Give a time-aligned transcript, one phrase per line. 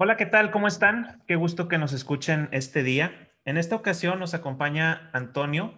[0.00, 0.52] Hola, ¿qué tal?
[0.52, 1.24] ¿Cómo están?
[1.26, 3.32] Qué gusto que nos escuchen este día.
[3.44, 5.74] En esta ocasión nos acompaña Antonio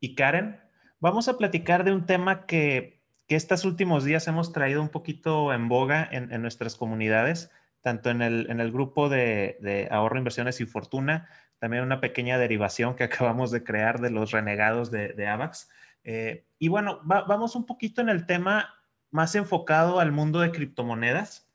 [0.00, 0.58] y Karen.
[0.98, 5.52] Vamos a platicar de un tema que, que estos últimos días hemos traído un poquito
[5.52, 7.50] en boga en, nuestras comunidades,
[7.82, 12.38] tanto en el, en el grupo de, de, ahorro, inversiones y fortuna, también una pequeña
[12.38, 15.68] derivación que acabamos de crear de los renegados de, de AVAX.
[16.04, 18.74] Eh, y bueno, va, vamos un poquito en el tema
[19.10, 21.49] más enfocado al mundo de criptomonedas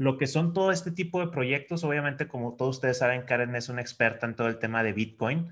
[0.00, 1.84] lo que son todo este tipo de proyectos.
[1.84, 5.50] Obviamente, como todos ustedes saben, Karen es una experta en todo el tema de Bitcoin.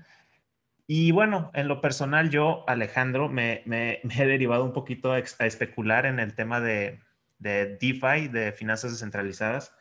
[0.87, 6.19] Y bueno, en lo personal, yo, Alejandro, me, he derivado un poquito a, especular en
[6.19, 6.99] el tema de,
[7.37, 9.75] de DeFi, de finanzas descentralizadas.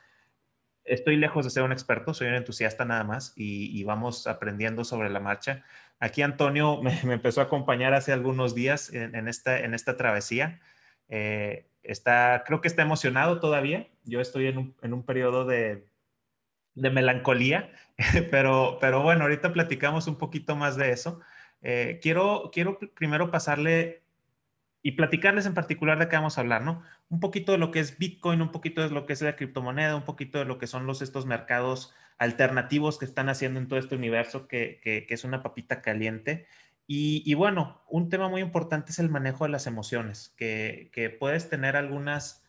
[0.84, 4.84] Estoy lejos de ser un experto, soy un entusiasta nada más y, y vamos aprendiendo
[4.84, 5.64] sobre la marcha.
[5.98, 10.60] Aquí Antonio me, empezó a acompañar hace algunos días en, en esta, en esta travesía.
[11.08, 13.88] Eh, está, creo que está emocionado todavía.
[14.04, 15.86] Yo estoy en un, en un periodo de,
[16.74, 17.70] de melancolía,
[18.30, 21.20] pero, pero bueno, ahorita platicamos un poquito más de eso.
[21.62, 24.02] Eh, quiero, quiero primero pasarle
[24.82, 26.82] y platicarles en particular de qué vamos a hablar, ¿no?
[27.08, 29.96] Un poquito de lo que es Bitcoin, un poquito de lo que es la criptomoneda,
[29.96, 33.78] un poquito de lo que son los, estos mercados alternativos que están haciendo en todo
[33.78, 36.46] este universo que, que, que es una papita caliente.
[36.90, 41.10] Y, y, bueno, un tema muy importante es el manejo de las emociones, que, que
[41.10, 42.42] puedes tener algunas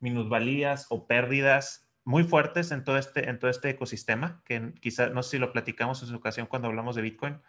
[0.00, 5.22] minusvalías o pérdidas muy fuertes en todo este, en todo este ecosistema, que quizás, no
[5.22, 7.40] sé si lo platicamos en su ocasión cuando hablamos de Bitcoin,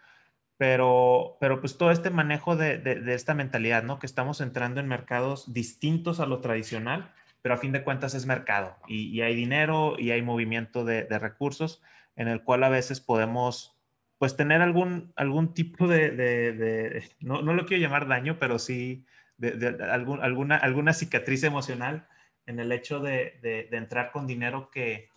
[0.56, 4.00] pero, pero pues todo este manejo de, de, de, esta mentalidad, ¿no?
[4.00, 8.26] Que estamos entrando en mercados distintos a lo tradicional, pero a fin de cuentas es
[8.26, 11.80] mercado y, y hay dinero y hay movimiento de, de, recursos
[12.16, 13.77] en el cual a veces podemos
[14.18, 19.78] pues tener algún, algún tipo de, no, no, lo quiero llamar daño, pero sí de,
[19.90, 22.08] algún, alguna, alguna cicatriz emocional
[22.46, 25.08] en el hecho de entrar con dinero que,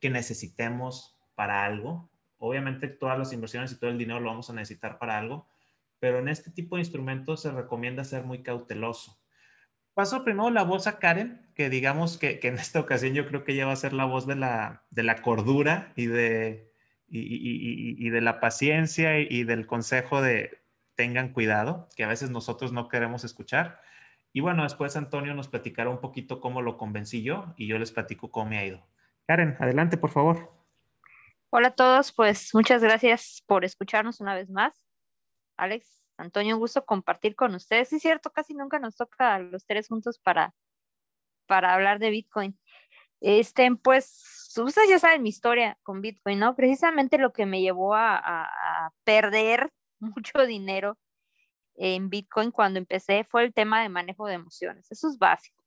[0.00, 2.10] que, necesitemos para algo.
[2.38, 5.48] Obviamente todas las inversiones y todo el dinero lo vamos a necesitar para algo,
[6.00, 9.20] pero en este tipo de instrumentos se recomienda ser muy cauteloso.
[9.94, 13.44] Paso primero la voz a Karen, que digamos que, que en esta ocasión yo creo
[13.44, 16.67] que ella va a ser la voz de la, de la cordura y de,
[17.08, 20.62] y, de la paciencia y del consejo de
[20.94, 23.80] tengan cuidado, que a veces nosotros no queremos escuchar.
[24.32, 27.92] Y bueno, después Antonio nos platicará un poquito cómo lo convencí yo y yo les
[27.92, 28.84] platico cómo me ha ido.
[29.26, 30.52] Karen, adelante, por favor.
[31.50, 34.74] Hola a todos, pues muchas gracias por escucharnos una vez más.
[35.56, 37.92] Alex, Antonio, un gusto compartir con ustedes.
[37.92, 40.52] Es cierto, casi nunca nos toca a los tres juntos para,
[41.46, 42.58] para hablar de Bitcoin.
[43.20, 46.54] Este, pues, ustedes ya saben mi historia con Bitcoin, ¿no?
[46.54, 49.70] Precisamente lo que me llevó a, a, a perder
[50.00, 50.98] mucho dinero
[51.74, 54.90] en Bitcoin cuando empecé fue el tema de manejo de emociones.
[54.90, 55.64] Eso es básico.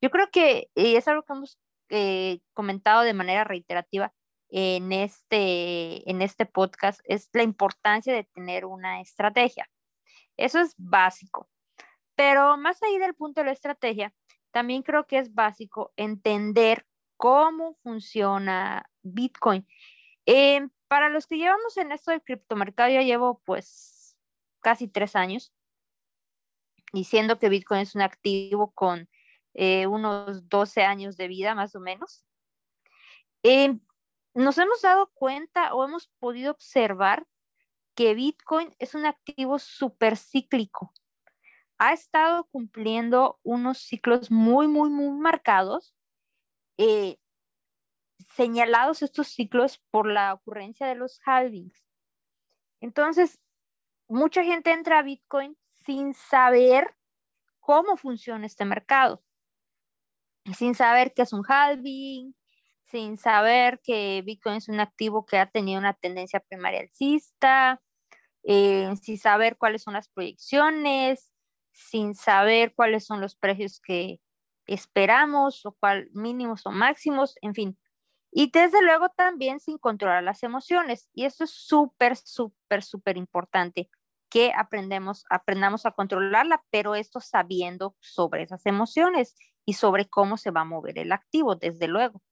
[0.00, 1.58] Yo creo que y es algo que hemos
[1.90, 4.12] eh, comentado de manera reiterativa
[4.48, 9.68] en este, en este podcast, es la importancia de tener una estrategia.
[10.36, 11.48] Eso es básico.
[12.16, 14.12] Pero más allá del punto de la estrategia,
[14.52, 16.86] también creo que es básico entender
[17.20, 19.68] cómo funciona Bitcoin.
[20.24, 24.16] Eh, para los que llevamos en esto del criptomercado, ya llevo pues
[24.60, 25.52] casi tres años,
[26.94, 29.10] diciendo que Bitcoin es un activo con
[29.52, 32.24] eh, unos 12 años de vida más o menos.
[33.42, 33.78] Eh,
[34.32, 37.26] nos hemos dado cuenta o hemos podido observar
[37.94, 40.94] que Bitcoin es un activo súper cíclico.
[41.76, 45.94] Ha estado cumpliendo unos ciclos muy, muy, muy marcados,
[46.82, 47.18] eh,
[48.34, 51.84] señalados estos ciclos por la ocurrencia de los halvings.
[52.80, 53.38] Entonces,
[54.08, 56.96] mucha gente entra a Bitcoin sin saber
[57.58, 59.22] cómo funciona este mercado,
[60.56, 62.34] sin saber qué es un halving,
[62.86, 67.82] sin saber que Bitcoin es un activo que ha tenido una tendencia primaria alcista,
[68.42, 71.30] eh, sin saber cuáles son las proyecciones,
[71.72, 74.18] sin saber cuáles son los precios que
[74.74, 77.78] esperamos o cuál mínimos o máximos, en fin.
[78.32, 81.08] Y desde luego también sin controlar las emociones.
[81.14, 83.90] Y esto es súper, súper, súper importante
[84.30, 90.52] que aprendemos, aprendamos a controlarla, pero esto sabiendo sobre esas emociones y sobre cómo se
[90.52, 92.22] va a mover el activo, desde luego.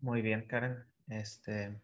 [0.00, 0.86] Muy bien, Karen.
[1.08, 1.80] Este...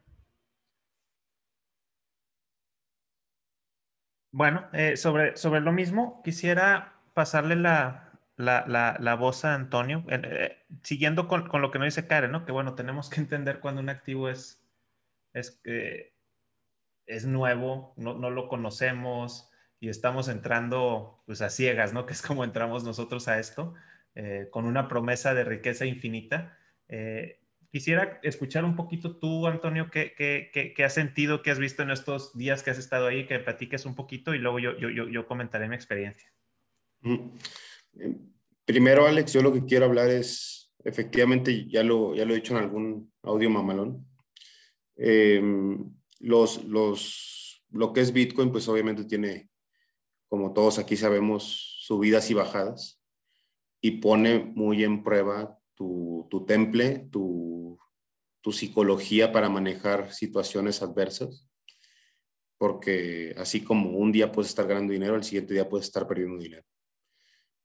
[4.33, 10.05] Bueno, eh, sobre, sobre lo mismo, quisiera pasarle la, la, la, la voz a Antonio,
[10.09, 12.45] eh, siguiendo con, con, lo que nos dice Karen, ¿no?
[12.47, 14.65] Que bueno, tenemos que entender cuando un activo es,
[15.35, 15.61] es,
[17.07, 19.51] es nuevo, no, no, lo conocemos
[19.81, 22.07] y estamos entrando pues a ciegas, ¿no?
[22.07, 23.75] Que es como entramos nosotros a esto,
[24.15, 26.59] eh, con una promesa de riqueza infinita.
[26.89, 27.42] Eh,
[27.73, 31.91] quisiera escuchar un poquito tú, Antonio, ¿qué, qué, qué, has sentido, qué has visto en
[31.91, 35.09] estos días que has estado ahí, que platiques un poquito y luego yo, yo, yo,
[35.09, 36.31] yo comentaré mi experiencia.
[38.67, 42.55] Primero, Alex, yo lo que quiero hablar es, efectivamente, ya lo, ya lo he dicho
[42.55, 44.07] en algún audio mamalón,
[44.97, 45.91] em,
[46.21, 49.49] los, los, lo que es Bitcoin, pues obviamente tiene,
[50.29, 53.03] como todos aquí sabemos, subidas y bajadas
[53.81, 57.79] y pone muy en prueba tu, tu temple, tu,
[58.41, 61.49] tu psicología para manejar situaciones adversas
[62.63, 66.41] porque así como un día puedes estar ganando dinero, al siguiente día puedes estar perdiendo
[66.41, 66.65] dinero.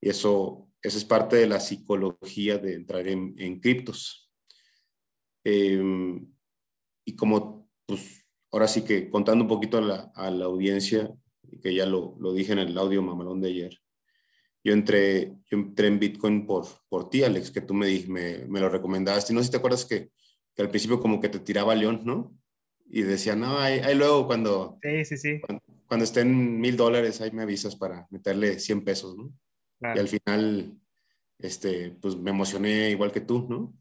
[0.01, 4.31] Y eso, eso es parte de la psicología de entrar en, en criptos.
[5.43, 6.33] Em,
[7.05, 11.13] y como, pues, ahora sí que contando un poquito a la, a la audiencia,
[11.61, 13.79] que ya lo, lo, dije en el audio mamalón de ayer,
[14.67, 18.59] yo entré, yo entré en Bitcoin por, por ti, Alex, que tú me, me, me
[18.59, 19.31] lo recomendaste.
[19.31, 20.09] Y no sé si te acuerdas que,
[20.53, 22.37] que, al principio como que te tiraba león, ¿no?
[22.89, 25.39] Y decía, no, ahí, ahí luego cuando, sí, sí, sí.
[25.39, 29.31] cuando, cuando estén mil dólares, ahí me avisas para meterle 100 pesos, ¿no?
[29.79, 30.77] Y al final,
[31.39, 33.73] este, pues me emocioné igual que tú, ¿no?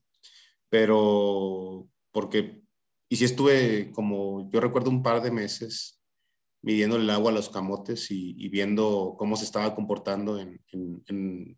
[0.69, 2.63] Pero, porque,
[3.09, 6.01] y sí estuve como, yo recuerdo un par de meses
[6.67, 11.57] midiendo el agua a los camotes y, y viendo cómo se estaba comportando en, en,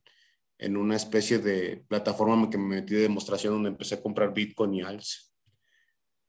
[0.58, 4.74] en, una especie de plataforma que me metí de demostración donde empecé a comprar Bitcoin
[4.74, 5.32] y ALS.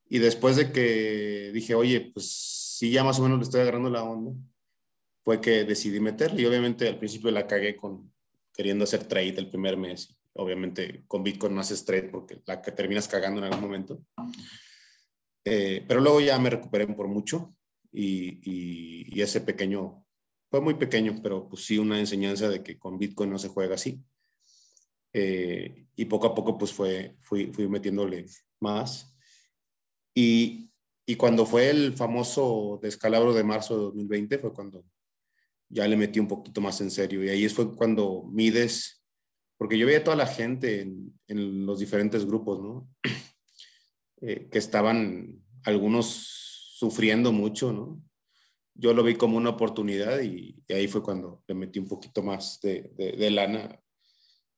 [0.07, 2.31] Y después de que dije, oye, pues
[2.77, 4.31] sí, ya más o menos le estoy agarrando la onda,
[5.25, 8.13] fue que decidí meterle y obviamente al principio la cagué con
[8.53, 10.17] queriendo hacer trade el primer mes.
[10.35, 14.01] Obviamente con Bitcoin no haces trade porque la que terminas cagando en algún momento.
[15.43, 17.53] Eh, pero luego ya me recuperé por mucho
[17.91, 20.05] y, y, ese pequeño,
[20.49, 23.75] fue muy pequeño, pero pues sí una enseñanza de que con Bitcoin no se juega
[23.75, 24.03] así.
[25.11, 28.25] Eh, y poco a poco pues fue, fui, fui metiéndole
[28.59, 29.15] más.
[30.13, 30.71] Y,
[31.05, 34.85] y cuando fue el famoso descalabro de marzo de 2020 fue cuando
[35.67, 37.23] ya le metí un poquito más en serio.
[37.23, 39.03] Y ahí fue cuando mides,
[39.57, 42.89] porque yo veía a toda la gente en, en los diferentes grupos, ¿no?
[44.21, 46.38] Eh, que estaban algunos
[46.79, 48.01] sufriendo mucho, ¿no?
[48.73, 52.23] Yo lo vi como una oportunidad y, y ahí fue cuando le metí un poquito
[52.23, 53.77] más de, de, de lana.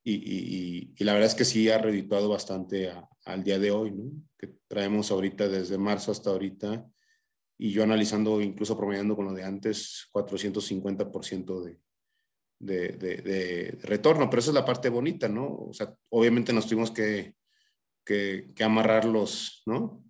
[0.03, 3.71] Y, y, y, la verdad es que sí ha redituado bastante a, al día de
[3.71, 4.11] hoy, ¿no?
[4.37, 6.87] Que traemos ahorita desde marzo hasta ahorita
[7.57, 11.79] y yo analizando, incluso promediando con lo de antes, 450% de,
[12.59, 15.47] de, de, de, retorno, pero esa es la parte bonita, ¿no?
[15.55, 17.35] O sea, obviamente nos tuvimos que,
[18.05, 20.03] que, que amarrarlos, ¿no?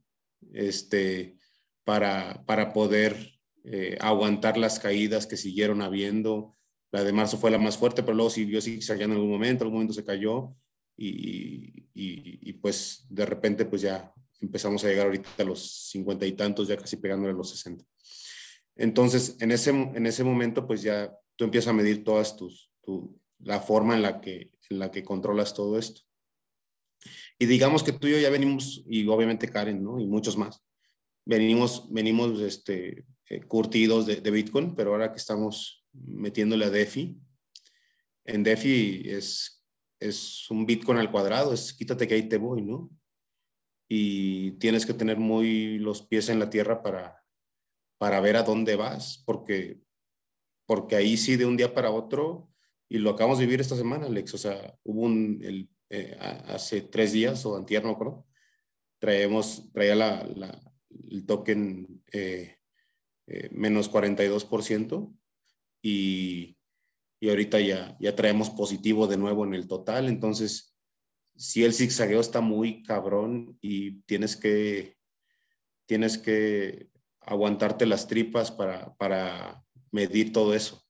[0.54, 1.38] Este,
[1.84, 6.58] para, para poder eh, aguantar las caídas que siguieron habiendo.
[6.92, 9.68] La de marzo fue la más fuerte, pero luego siguió zigzagueando en algún momento, en
[9.68, 10.56] algún momento se cayó
[10.98, 16.26] y, y, y, pues de repente pues ya empezamos a llegar ahorita a los cincuenta
[16.26, 17.86] y tantos, ya casi pegándole a los 60.
[18.76, 23.20] Entonces, en ese, en ese momento, pues ya tú empiezas a medir todas tus, tu,
[23.40, 26.02] la forma en la, que, en la que controlas todo esto.
[27.38, 30.00] Y digamos que tú y yo ya venimos, y obviamente Karen, ¿no?
[30.00, 30.64] Y muchos más,
[31.26, 37.18] venimos, venimos este, eh, curtidos de, de, Bitcoin, pero ahora que estamos metiéndole a DeFi,
[38.26, 39.66] en DeFi es,
[40.00, 42.90] es un Bitcoin al cuadrado, es quítate que ahí te voy, ¿no?
[43.94, 47.26] y tienes que tener muy los pies en la tierra para,
[47.98, 49.82] para ver a dónde vas, porque,
[50.66, 52.50] porque ahí sí de un día para otro,
[52.88, 56.84] y lo acabamos de vivir esta semana, Alex, o sea, hubo un, el, eh, hace
[56.84, 58.26] tres días o antier, no creo,
[58.98, 60.71] traemos, traía la, la,
[61.12, 62.56] el token eh,
[63.28, 65.14] eh, menos 42%
[65.84, 66.58] y,
[67.20, 70.76] y ahorita ya, ya traemos positivo de nuevo en el total, entonces
[71.36, 74.98] si el zigzagueo está muy cabrón y tienes que,
[75.86, 76.90] tienes que
[77.22, 80.84] aguantarte las tripas para, para medir todo eso.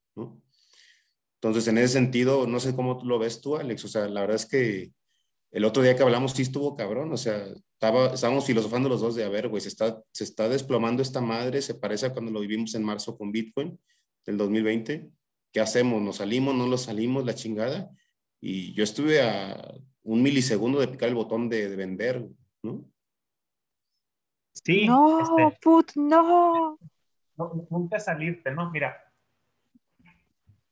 [1.35, 3.85] Entonces, en ese sentido, no sé cómo lo ves tú, Alex.
[3.85, 4.91] O sea, la verdad es que
[5.51, 7.11] el otro día que hablamos sí estuvo cabrón.
[7.11, 10.47] O sea, estaba, estábamos filosofando los dos de, a ver, güey, se está, se está
[10.47, 13.77] desplomando esta madre, se parece a cuando lo vivimos en marzo con Bitcoin
[14.25, 15.09] del 2020.
[15.51, 16.01] ¿Qué hacemos?
[16.01, 16.55] ¿Nos salimos?
[16.55, 17.25] ¿No nos salimos?
[17.25, 17.89] La chingada.
[18.39, 22.25] Y yo estuve a un milisegundo de picar el botón de, de vender,
[22.63, 22.85] ¿no?
[24.53, 24.87] Sí.
[24.87, 26.77] No, este, put, no.
[27.37, 27.67] no.
[27.69, 28.71] Nunca salirte, ¿no?
[28.71, 28.95] Mira,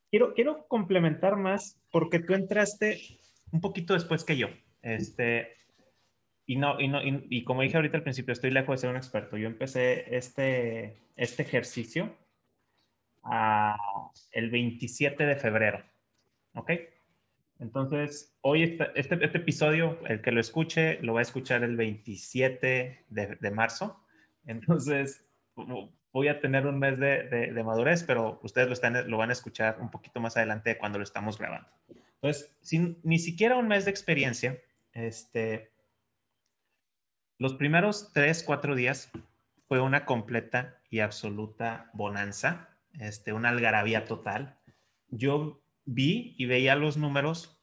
[0.10, 3.20] quiero, quiero complementar más porque tú entraste
[3.52, 4.48] un poquito después que yo.
[4.82, 5.56] Este,
[6.46, 8.90] y, no, y, no, y, y, como dije ahorita al principio, estoy lejos de ser
[8.90, 9.38] un experto.
[9.38, 12.16] Yo empecé este, este ejercicio
[14.32, 15.84] el 27 de febrero.
[16.54, 16.72] ¿Ok?
[17.60, 23.06] Entonces, hoy este, este, episodio, el que lo escuche, lo va a escuchar el 27
[23.10, 24.02] de, marzo.
[24.46, 25.26] Entonces,
[26.14, 29.78] voy a tener un mes de, madurez, pero ustedes lo, están, lo van a escuchar
[29.82, 31.68] un poquito más adelante cuando lo estamos grabando.
[32.16, 34.58] Entonces, sin ni siquiera un mes de experiencia,
[34.94, 35.72] este,
[37.38, 39.12] los primeros tres, cuatro días
[39.68, 42.70] fue una completa y absoluta bonanza,
[43.00, 44.58] este, una algarabía total.
[45.10, 47.60] Yo vi y veía los números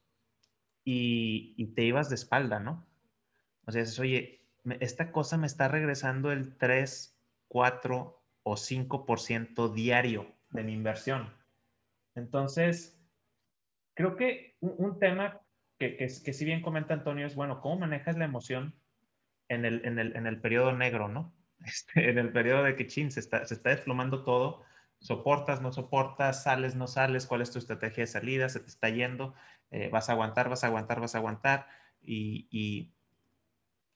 [0.84, 2.86] y, te ibas de espalda, ¿no?
[3.66, 4.40] O sea, dices, oye,
[4.80, 7.18] esta cosa me está regresando el 3,
[7.48, 11.32] 4 o 5% diario de mi inversión.
[12.14, 12.96] Entonces,
[13.94, 15.40] creo que un, tema
[15.78, 18.74] que, que, si bien comenta Antonio es, bueno, ¿cómo manejas la emoción
[19.48, 21.34] en el, en el, en el periodo negro, ¿no?
[21.64, 24.62] Este, en el periodo de que, chin, se está, se está desplomando todo,
[25.00, 28.90] soportas, no soportas, sales, no sales, cuál es tu estrategia de salida, se te está
[28.90, 29.34] yendo,
[29.70, 31.66] eh, vas a aguantar, vas a aguantar, vas a aguantar
[32.02, 32.92] y, y,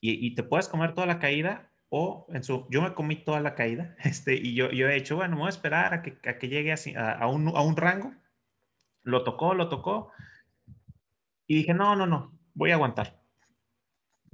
[0.01, 3.55] y, te puedes comer toda la caída o en su, yo me comí toda la
[3.55, 6.39] caída este, y yo, yo he hecho, bueno, me voy a esperar a que, a
[6.39, 8.15] que llegue así, a, a, un, a un rango,
[9.03, 10.13] lo tocó, lo tocó
[11.51, 13.21] y dije, no, no, no, voy a aguantar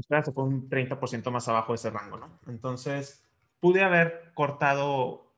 [0.03, 2.41] se fue un 30% más abajo de ese rango, ¿no?
[2.47, 3.27] Entonces,
[3.61, 5.35] pude haber cortado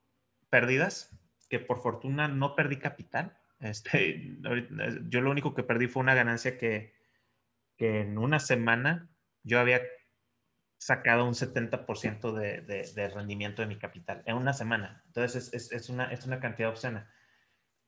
[0.50, 1.16] pérdidas,
[1.48, 3.38] que por fortuna no perdí capital.
[3.60, 4.38] Este,
[5.08, 6.94] yo lo único que perdí fue una ganancia que,
[7.76, 9.08] que en una semana
[9.42, 9.80] yo había
[10.78, 15.02] sacado un 70% de, de, de, rendimiento de mi capital, en una semana.
[15.06, 17.10] Entonces, es, es, una, es una cantidad obscena.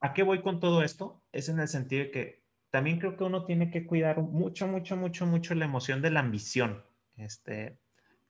[0.01, 1.23] ¿A qué voy con todo esto?
[1.31, 2.40] Es en el sentido de que
[2.71, 6.21] también creo que uno tiene que cuidar mucho, mucho, mucho, mucho la emoción de la
[6.21, 6.83] ambición.
[7.17, 7.77] Este,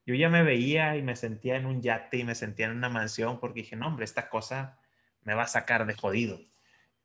[0.06, 2.90] yo ya me veía y me sentía en un yate y me sentía en una
[2.90, 4.80] mansión porque dije, no, hombre, esta cosa
[5.24, 6.42] me va a sacar de jodido.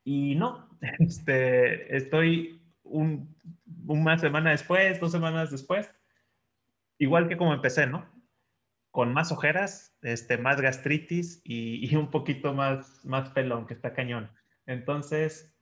[0.02, 3.36] Y no, este, estoy un,
[3.86, 5.92] una semana después, dos semanas después,
[6.96, 8.10] igual que como empecé, ¿no?
[8.90, 13.92] Con más ojeras, este, más gastritis y, y un poquito más, más pelón, que está
[13.92, 14.30] cañón.
[14.64, 15.55] Entonces,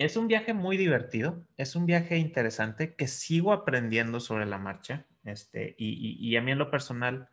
[0.00, 5.04] es un viaje muy divertido, es un viaje interesante que sigo aprendiendo sobre la marcha.
[5.24, 7.28] Este, y, a mí en lo personal,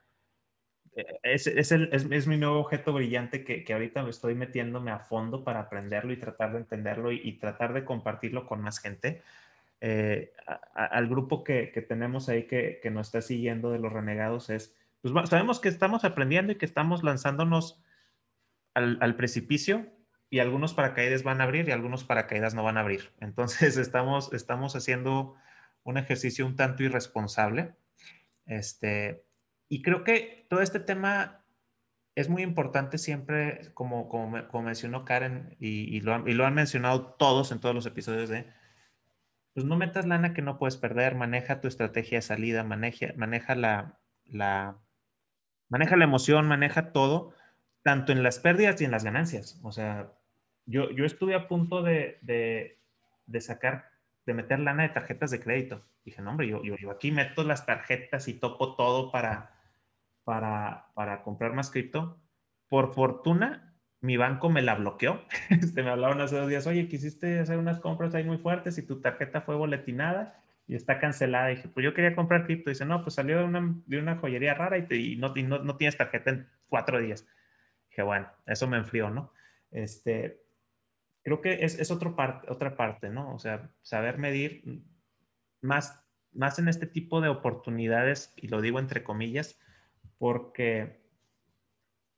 [0.93, 5.45] eh, es, es, mi nuevo objeto brillante que, que, ahorita me estoy metiéndome a fondo
[5.45, 9.21] para aprenderlo y tratar de entenderlo y, tratar de compartirlo con más gente.
[9.79, 10.33] Eh,
[10.73, 14.75] al grupo que, que, tenemos ahí que, que, nos está siguiendo de los renegados es,
[15.01, 17.81] pues sabemos que estamos aprendiendo y que estamos lanzándonos
[18.73, 19.87] al precipicio,
[20.29, 23.13] y algunos paracaídas van a abrir y algunos paracaídas no van a abrir.
[23.19, 25.35] Entonces estamos, estamos haciendo
[25.83, 27.75] un ejercicio un tanto irresponsable.
[28.45, 29.25] Este,
[29.69, 31.45] y creo que todo este tema
[32.15, 37.13] es muy importante siempre, como, como, mencionó Karen y, lo han, y, lo han, mencionado
[37.13, 38.47] todos en todos los episodios de,
[39.53, 43.55] pues no metas lana que no puedes perder, maneja tu estrategia de salida, maneja, maneja
[43.55, 44.79] la, la,
[45.69, 47.33] maneja la emoción, maneja todo,
[47.83, 49.59] tanto en las pérdidas y en las ganancias.
[49.63, 50.11] O sea,
[50.67, 53.89] yo, yo estuve a punto de, de, sacar,
[54.25, 55.81] de meter lana de tarjetas de crédito.
[56.05, 59.55] Dije, no, hombre, yo, yo, aquí meto las tarjetas y topo todo para,
[60.23, 62.19] para, para comprar más cripto.
[62.67, 65.21] Por fortuna, mi banco me la bloqueó.
[65.49, 68.85] Este, me hablaron hace dos días, oye, quisiste hacer unas compras ahí muy fuertes y
[68.85, 71.47] tu tarjeta fue boletinada y está cancelada.
[71.47, 72.69] dije, pues yo quería comprar cripto.
[72.69, 75.59] Dice, no, pues salió de una, de una joyería rara y, te, y, no, no,
[75.59, 77.25] no, tienes tarjeta en cuatro días.
[77.89, 79.31] Dije, bueno, eso me enfrió, ¿no?
[79.71, 80.46] Este,
[81.27, 82.15] creo que es, es otro
[82.47, 83.35] otra parte, ¿no?
[83.35, 84.81] O sea, saber medir
[85.59, 89.59] más, más en este tipo de oportunidades, y lo digo entre comillas,
[90.19, 91.01] porque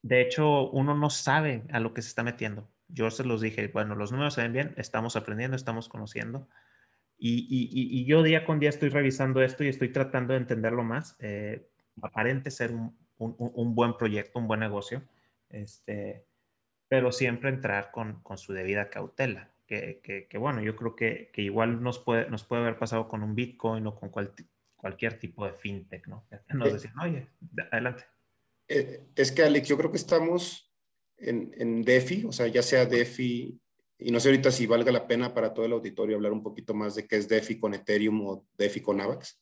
[0.04, 2.70] de hecho uno no sabe a lo que se está metiendo.
[2.88, 6.48] Yo se los dije, bueno, los números se ven bien, estamos aprendiendo, estamos conociendo.
[7.18, 10.84] Y, y, y yo día con día estoy revisando esto y estoy tratando de entenderlo
[10.84, 11.16] más.
[11.18, 11.68] Eh,
[12.00, 15.02] aparente ser un, un, buen proyecto, un buen negocio.
[15.50, 16.28] Este,
[16.90, 19.52] pero siempre entrar con, con su debida cautela.
[19.68, 23.22] Que, que, bueno, yo creo que, que, igual nos puede, nos puede haber pasado con
[23.22, 24.10] un Bitcoin o con
[24.76, 26.26] cualquier tipo de fintech, ¿no?
[26.56, 27.28] Nos eh, decían, oye,
[27.72, 28.04] adelante.
[28.68, 30.74] Eh, es que, Alex, yo creo que estamos
[31.18, 33.62] en, en DeFi, o sea, ya sea DeFi,
[34.00, 36.74] y no sé ahorita si valga la pena para todo el auditorio hablar un poquito
[36.74, 39.40] más de qué es DeFi con Ethereum o DeFi con AVAX,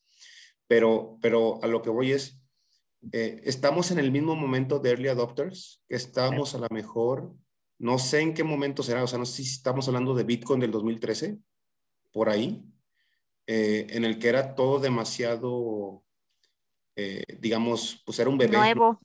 [0.68, 2.42] pero, pero a lo que voy es,
[3.12, 7.34] eh, estamos en el mismo momento de early adopters, que estamos a lo mejor,
[7.80, 10.60] no sé en qué momento será, o sea, no sé si estamos hablando de Bitcoin
[10.60, 11.38] del 2013,
[12.12, 12.64] por ahí,
[13.46, 16.04] eh, en el que era todo demasiado,
[16.96, 18.58] eh, digamos, pues era un bebé.
[18.58, 19.00] Nuevo,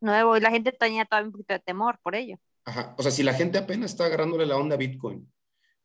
[0.00, 2.38] nuevo, y la gente tenía todavía un poquito de temor por ello.
[2.64, 2.94] Ajá.
[2.98, 5.28] O sea, si la gente apenas está agarrándole la onda a Bitcoin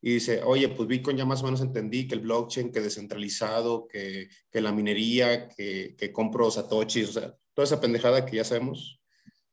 [0.01, 3.87] y dice, oye, pues Bitcoin ya más o menos entendí que el blockchain, que descentralizado,
[3.87, 8.43] que, que la minería, que, que compro satoshis, o sea, toda esa pendejada que ya
[8.43, 8.99] sabemos,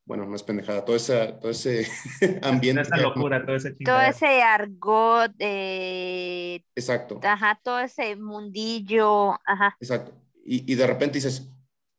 [0.08, 1.86] bueno, no es pendejada, todo, esa, todo ese
[2.42, 2.82] ambiente.
[2.82, 5.32] Toda esa locura, todo ese Todo ese argot.
[5.38, 7.20] Eh, Exacto.
[7.22, 9.32] Ajá, todo ese mundillo.
[9.44, 9.76] Ajá.
[9.78, 10.12] Exacto.
[10.46, 11.52] Y, y, de repente dices,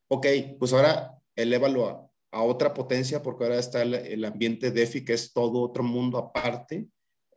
[0.08, 0.26] ok,
[0.58, 5.12] pues ahora elévalo a, a otra potencia porque ahora está el, el, ambiente DeFi, que
[5.12, 6.88] es todo otro mundo aparte,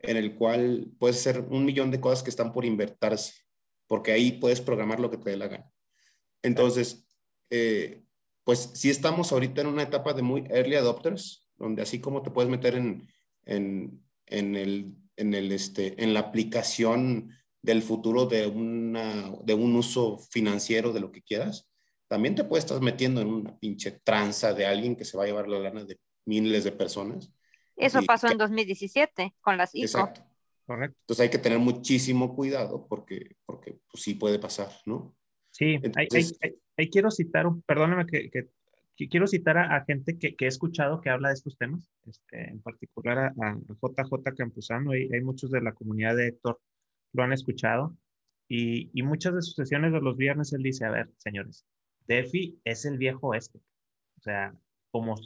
[0.06, 3.32] en el cual puedes hacer un millón de cosas que están por invertirse,
[3.86, 5.70] porque ahí puedes programar lo que te dé la gana.
[6.42, 7.06] Entonces,
[7.50, 8.02] eh,
[8.44, 12.30] pues sí estamos ahorita en una etapa de muy early adopters, donde así como te
[12.30, 13.08] puedes meter en,
[13.46, 17.30] en, en, el, en, el, este, en la aplicación
[17.62, 21.70] del futuro de, una, de un uso financiero de lo que quieras,
[22.06, 25.26] también te puedes estar metiendo en una pinche tranza de alguien que se va a
[25.26, 27.32] llevar la lana de miles de personas.
[27.76, 29.84] Eso y, pasó en 2017 con las ICO.
[29.84, 30.22] Exacto.
[30.66, 30.96] Correcto.
[31.00, 35.14] Entonces hay que tener muchísimo cuidado porque, porque pues, sí puede pasar, ¿no?
[35.50, 38.48] Sí, Entonces, hay, hay, hay, quiero citar, perdóname que, que,
[38.96, 41.88] que quiero citar a, a gente que, que, he escuchado que habla de estos temas,
[42.06, 46.60] este, en particular a, a JJ Campuzano, hay, hay, muchos de la comunidad de Héctor
[47.12, 47.96] lo han escuchado,
[48.48, 51.64] y, y, muchas de sus sesiones de los viernes él dice, a ver, señores,
[52.06, 53.58] DeFi es el viejo este,
[54.18, 54.54] o sea,
[54.94, 55.16] como,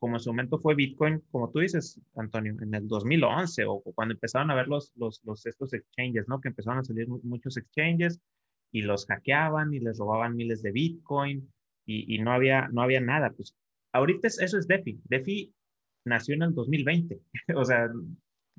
[0.00, 3.92] como en su momento fue Bitcoin, como tú dices, Antonio, en el 2011 o, o
[3.92, 6.40] cuando empezaron a ver los, los, los, estos exchanges, ¿no?
[6.40, 8.20] Que empezaron a salir muchos exchanges,
[8.72, 11.48] y los hackeaban y les robaban miles de Bitcoin
[11.86, 13.30] y, y no, había, no había nada.
[13.30, 13.54] Pues
[13.92, 15.00] ahorita es, eso es DeFi.
[15.04, 15.54] DeFi
[16.04, 17.20] nació en el 2020,
[17.54, 17.88] o sea,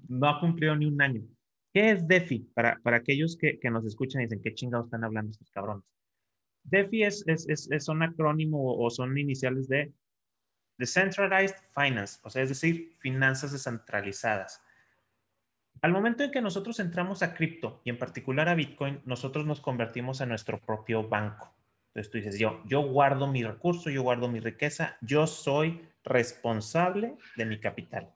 [0.08, 1.24] no ha cumplido ni un año.
[1.74, 2.52] ¿Qué es DeFi?
[2.54, 5.84] Para, para aquellos que, que nos escuchan y dicen, ¿qué chingados están hablando estos cabrones?
[6.64, 9.92] DeFi es, es, es, es un acrónimo o son iniciales de
[10.78, 14.64] Decentralized Finance, o sea, es decir, finanzas descentralizadas.
[15.82, 19.60] Al momento en que nosotros entramos a cripto y en particular a Bitcoin, nosotros nos
[19.60, 21.54] convertimos en nuestro propio banco.
[21.88, 27.18] Entonces tú dices, yo, yo guardo mi recurso, yo guardo mi riqueza, yo soy responsable
[27.36, 28.10] de mi capital.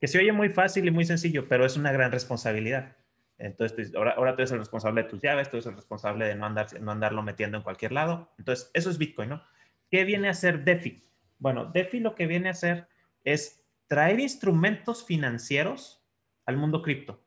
[0.00, 2.96] Que se oye muy fácil y muy sencillo, pero es una gran responsabilidad.
[3.36, 6.26] Entonces, tú, ahora, ahora tú eres el responsable de tus llaves, tú eres el responsable
[6.26, 8.30] de no, andar, no andarlo metiendo en cualquier lado.
[8.38, 9.42] Entonces, eso es Bitcoin, ¿no?
[9.90, 11.02] ¿Qué viene a hacer DeFi?
[11.40, 12.86] Bueno, DeFi lo que viene a hacer
[13.24, 16.04] es traer instrumentos financieros
[16.46, 17.24] al mundo cripto.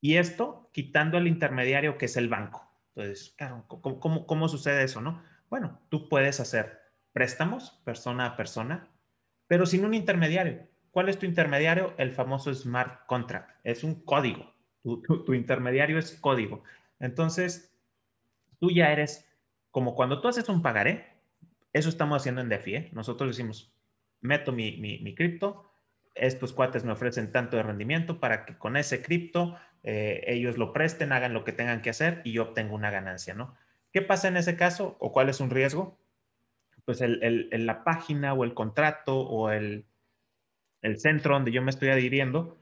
[0.00, 2.70] Y esto quitando el intermediario que es el banco.
[2.94, 5.22] Entonces, claro, ¿cómo, sucede eso, no?
[5.48, 8.88] Bueno, tú puedes hacer préstamos persona a persona,
[9.46, 10.68] pero sin un intermediario.
[10.90, 11.94] ¿Cuál es tu intermediario?
[11.96, 13.50] El famoso smart contract.
[13.64, 14.52] Es un código.
[14.82, 16.62] Tu, tu, intermediario es código.
[17.00, 17.74] Entonces,
[18.60, 19.26] tú ya eres
[19.70, 21.13] como cuando tú haces un pagaré.
[21.74, 22.74] Eso estamos haciendo en DeFi.
[22.74, 22.90] ¿eh?
[22.92, 23.74] Nosotros decimos,
[24.20, 25.70] meto mi, mi, mi cripto,
[26.14, 30.72] estos cuates me ofrecen tanto de rendimiento para que con ese cripto eh, ellos lo
[30.72, 33.56] presten, hagan lo que tengan que hacer y yo obtengo una ganancia, ¿no?
[33.92, 35.98] ¿Qué pasa en ese caso o cuál es un riesgo?
[36.84, 39.86] Pues el, el, la página o el contrato o el,
[40.82, 42.56] el centro donde yo me estoy adhiriendo,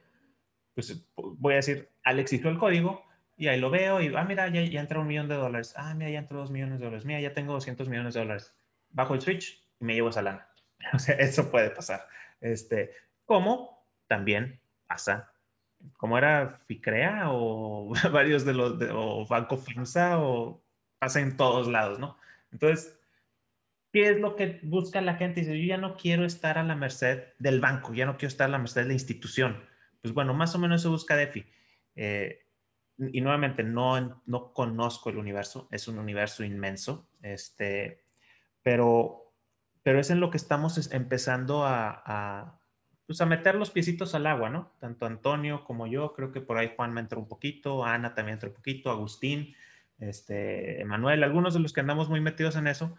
[0.74, 3.04] pues voy a decir, Alex hizo el código
[3.36, 6.10] y ahí lo veo y, ah, mira, ya, ya un millón de dólares, ah, mira,
[6.10, 8.54] ya entró dos millones de dólares, mira, ya tengo 200 millones de dólares.
[8.92, 10.48] Bajo el switch y me llevo esa lana.
[10.94, 12.06] O sea, eso puede pasar.
[12.40, 12.90] Este,
[13.24, 15.32] como también pasa,
[15.96, 20.62] como era FICREA o varios de los, de, o Banco FIMSA o
[20.98, 22.16] pasa en todos lados, ¿no?
[22.52, 22.98] Entonces,
[23.92, 25.40] ¿qué es lo que busca la gente?
[25.40, 28.48] Dice, yo ya no quiero estar a la merced del banco, ya no quiero estar
[28.48, 29.64] a la merced de la institución.
[30.00, 31.44] Pues bueno, más o menos eso busca DeFi.
[31.96, 32.46] Eh,
[32.98, 38.01] y nuevamente, no, no conozco el universo, es un universo inmenso, este,
[38.62, 39.32] pero,
[39.82, 42.58] pero es en lo que estamos empezando a, a
[43.06, 44.72] pues a meter los piecitos al agua, ¿no?
[44.78, 48.34] Tanto Antonio como yo, creo que por ahí Juan me entró un poquito, Ana también
[48.34, 49.54] entró un poquito, Agustín,
[49.98, 52.96] este, Emanuel, algunos de los que andamos muy metidos en eso,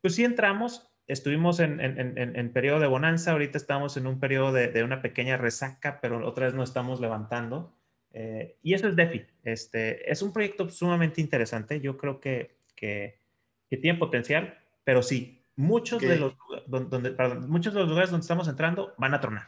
[0.00, 4.20] pues sí entramos, estuvimos en, en, en, en periodo de bonanza, ahorita estamos en un
[4.20, 7.74] periodo de, de, una pequeña resaca, pero otra vez nos estamos levantando.
[8.12, 9.26] Eh, y eso es DeFi.
[9.44, 13.18] Este, es un proyecto sumamente interesante, yo creo que, que,
[13.68, 16.34] que tiene potencial, pero sí, muchos, de los,
[16.66, 19.46] donde, perdón, muchos de los lugares donde estamos entrando van a tronar.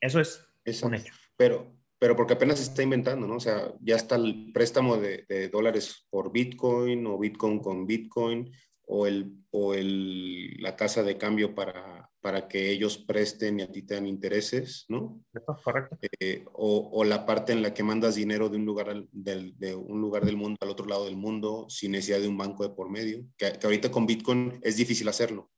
[0.00, 0.88] Eso es Exacto.
[0.88, 1.14] un hecho.
[1.36, 3.36] Pero, pero porque apenas se está inventando, ¿no?
[3.36, 8.52] O sea, ya está el préstamo de, de dólares por Bitcoin o Bitcoin con Bitcoin
[8.92, 13.70] o, el, o el, la tasa de cambio para, para que ellos presten y a
[13.70, 15.22] ti te dan intereses, ¿no?
[15.62, 15.96] Correcto.
[16.18, 19.56] Eh, o, o, la parte en la que mandas dinero de un, lugar al, del,
[19.58, 22.64] de un lugar del mundo al otro lado del mundo sin necesidad de un banco
[22.64, 25.50] de por medio, que, que ahorita con Bitcoin es difícil hacerlo.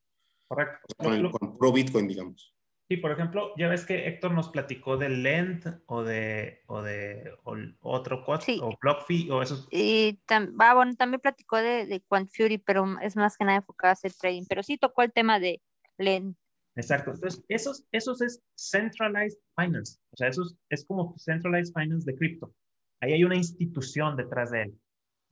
[0.47, 0.81] Correcto.
[0.83, 2.52] O sea, con, el, con Pro Bitcoin, digamos.
[2.93, 7.33] Sí, por ejemplo, ya ves que Héctor nos platicó de Lend o de, o de
[7.43, 9.67] otro code o BlockFi o esos.
[9.71, 13.93] Y ah, bueno, también platicó de, de QuantFury, pero es más que nada enfocado a
[13.93, 14.45] hacer trading.
[14.47, 15.63] Pero sí tocó el tema de
[15.97, 16.37] Lend.
[16.77, 17.13] Exacto.
[17.13, 19.99] Entonces, esos, esos es centralized finance.
[20.11, 22.55] O sea, eso es como centralized finance de cripto.
[23.01, 24.79] Ahí hay una institución detrás de él.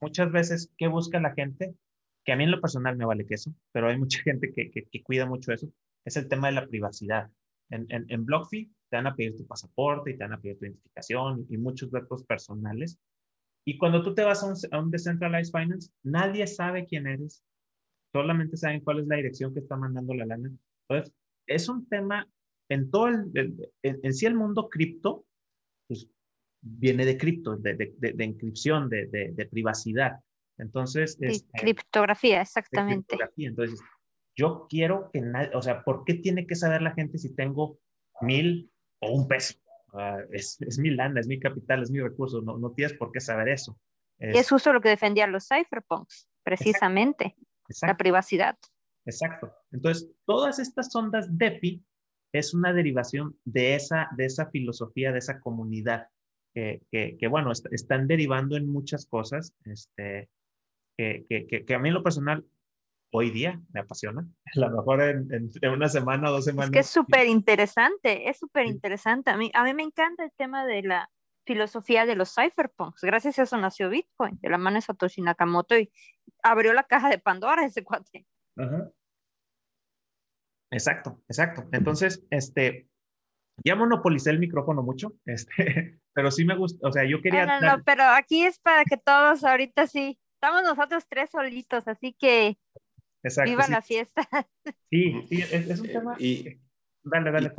[0.00, 1.74] Muchas veces, ¿qué busca la gente?
[2.24, 4.70] Que a mí en lo personal me vale que eso, pero hay mucha gente que,
[4.70, 5.68] que, que cuida mucho eso.
[6.06, 7.30] Es el tema de la privacidad
[7.70, 10.58] en, en, en BlockFi te van a pedir tu pasaporte y te van a pedir
[10.58, 12.98] tu identificación y muchos datos personales.
[13.64, 17.44] Y cuando tú te vas a un, a un decentralized finance, nadie sabe quién eres,
[18.12, 20.50] solamente saben cuál es la dirección que está mandando la lana.
[20.88, 21.14] Entonces,
[21.46, 22.28] es un tema
[22.68, 25.26] en todo el, en, en, sí el mundo cripto,
[25.88, 26.08] pues
[26.60, 30.20] viene de cripto, de, de, de, de inscripción, de, privacidad.
[30.58, 33.06] Entonces, es, este, criptografía, exactamente.
[33.06, 33.48] Criptografía.
[33.48, 33.80] Entonces,
[34.36, 37.78] yo quiero que nadie, o sea, ¿por qué tiene que saber la gente si tengo
[38.20, 39.54] mil o un peso?
[39.92, 43.10] Uh, es, es, mi lana, es mi capital, es mi recurso, no, no tienes por
[43.10, 43.78] qué saber eso.
[44.18, 47.36] Es, y es justo lo que defendían los cypherpunks, precisamente,
[47.68, 48.56] exacto, la privacidad.
[49.04, 49.52] Exacto.
[49.72, 51.84] Entonces, todas estas ondas DePi
[52.32, 56.08] es una derivación de esa, de esa filosofía, de esa comunidad,
[56.54, 60.28] que, que, que bueno, est están derivando en muchas cosas, este,
[60.96, 62.44] que, que, a mí en lo personal
[63.10, 64.26] hoy día me apasiona.
[64.56, 66.68] A lo mejor en, en, una semana o dos semanas.
[66.68, 69.30] Es que es súper interesante, es súper interesante.
[69.30, 71.10] A mí, a mí me encanta el tema de la
[71.46, 73.02] filosofía de los cypherpunks.
[73.02, 75.90] Gracias a eso nació Bitcoin, de la mano de Satoshi Nakamoto y
[76.42, 78.26] abrió la caja de Pandora ese cuate.
[80.70, 81.68] Exacto, exacto.
[81.72, 82.88] Entonces, este,
[83.64, 87.46] ya monopolicé el micrófono mucho, este, pero sí me gusta, o sea, yo quería...
[87.46, 91.88] No, no, no, pero aquí es para que todos ahorita sí, estamos nosotros tres solitos,
[91.88, 92.58] así que
[93.22, 94.28] Exacto, Viva la fiesta.
[94.90, 96.16] Sí, sí es, un tema.
[96.18, 96.58] Y,
[97.04, 97.52] dale, dale.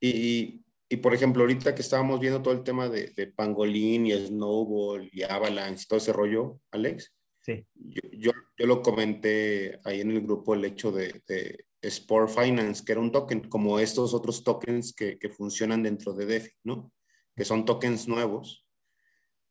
[0.00, 4.12] Y, y, por ejemplo, ahorita que estábamos viendo todo el tema de, de Pangolín y
[4.12, 7.12] Snowball y Avalanche y todo ese rollo, Alex.
[7.40, 7.66] Sí.
[7.74, 12.84] Yo, yo, yo, lo comenté ahí en el grupo el hecho de, de, Sport Finance,
[12.84, 16.92] que era un token, como estos otros tokens que, que funcionan dentro de DeFi, ¿no?
[17.34, 18.66] Que son tokens nuevos.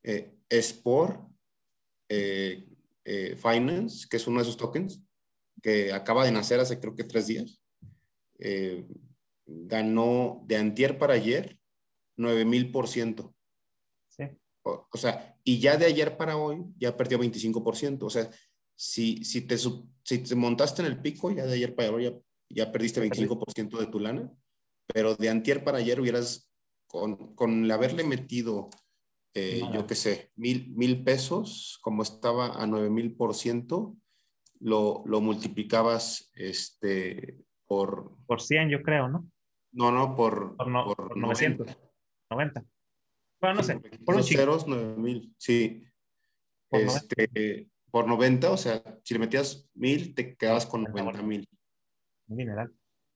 [0.04, 1.22] Eh, Sport
[2.10, 2.68] eh,
[3.04, 5.07] eh, Finance, que es uno de esos tokens,
[5.62, 7.62] que acaba de nacer hace creo que tres días,
[8.40, 8.86] eh,
[9.46, 11.58] ganó de antier para ayer
[12.18, 13.36] 9000 por ciento.
[14.10, 14.24] Sí.
[14.64, 18.04] O, o, sea, y ya de ayer para hoy ya perdió 25%.
[18.04, 18.30] O sea,
[18.76, 22.14] si, si, te, si te montaste en el pico, ya de ayer para hoy ya,
[22.50, 24.32] ya perdiste 25% de tu lana,
[24.94, 26.52] pero de antier para ayer hubieras,
[26.88, 28.70] con, con el haberle metido,
[29.34, 33.98] eh, yo qué sé, mil, mil pesos, como estaba a 9000 por ciento,
[34.60, 38.18] lo, lo multiplicabas este, por...
[38.26, 39.30] Por 100, yo creo, ¿no?
[39.72, 41.78] No, no, por, por, no, por 900.
[42.30, 42.64] 90.
[43.40, 43.80] Bueno, no sé.
[44.06, 45.84] Por un ceros, 9000, sí.
[46.70, 47.72] Por, este, 90.
[47.92, 51.48] por 90, o sea, si le metías 1000, te quedabas con 90 mil.
[52.28, 52.74] Mineral.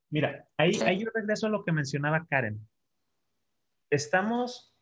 [0.09, 2.67] Mira, ahí, ahí yo regreso a lo que mencionaba Karen.
[3.89, 4.75] Estamos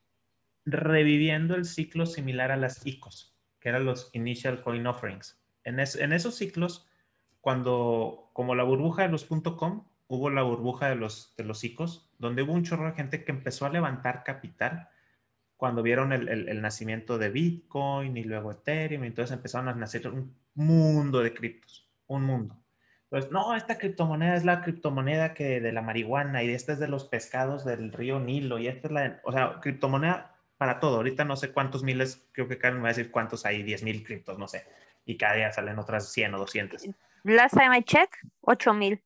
[0.65, 6.35] reviviendo el ciclo similar a las ICOs, que eran los Initial Coin Offerings en, esos
[6.35, 6.87] ciclos,
[7.41, 12.09] cuando, como la burbuja de los .com, hubo la burbuja de los, de los ICOs,
[12.17, 14.89] donde hubo un chorro de gente que empezó a levantar capital
[15.55, 20.35] cuando vieron el, nacimiento de Bitcoin y luego Ethereum, y entonces empezaron a nacer un
[20.55, 22.57] mundo de criptos, un mundo.
[23.09, 26.87] Pues no, esta criptomoneda es la criptomoneda que de la marihuana y esta es de
[26.87, 30.97] los pescados del río Nilo y esta es la, o sea, criptomoneda para todo.
[30.97, 33.83] Ahorita no sé cuántos miles, creo que Karen me va a decir cuántos hay, 10
[33.83, 34.63] mil criptos, no sé
[35.09, 36.87] y cada día salen otras 100 o 200.
[37.23, 39.03] Last time I check, 8000.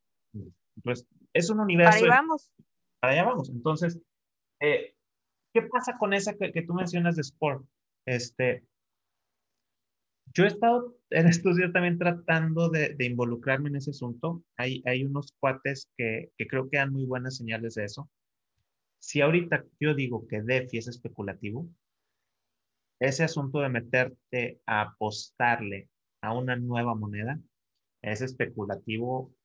[0.83, 1.91] Pues es un universo.
[1.91, 2.51] Para allá vamos.
[2.99, 3.49] Para allá vamos.
[3.49, 4.01] Entonces,
[4.59, 4.97] eh,
[5.53, 7.65] ¿qué pasa con esa que, que, tú mencionas de Sport?
[8.05, 8.65] Este,
[10.33, 14.43] yo he estado en estos días también tratando de, de involucrarme en ese asunto.
[14.57, 18.09] Hay, hay unos cuates que, que creo que dan muy buenas señales de eso.
[18.99, 21.69] Si ahorita yo digo que DeFi es especulativo,
[22.99, 25.89] ese asunto de meterte a apostarle
[26.23, 27.37] a una nueva moneda
[28.01, 29.35] es especulativo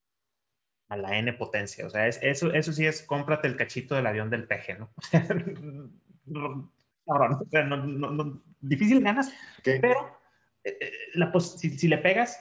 [0.87, 1.85] a la N potencia.
[1.85, 4.89] O sea, es, eso, eso sí es cómprate el cachito del avión del peje, ¿no?
[6.25, 6.71] no,
[7.05, 9.31] no, no, difícil ganas,
[9.63, 10.17] pero
[10.63, 12.39] eh, eh, la, si, si, le pegas,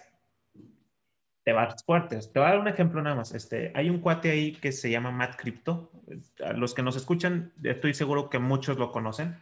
[1.42, 2.18] te vas fuerte.
[2.20, 3.34] Te voy a dar un ejemplo nada más.
[3.34, 5.90] Este, hay un cuate ahí que se llama Matt Crypto.
[6.54, 9.36] Los que nos escuchan, estoy seguro que muchos lo conocen.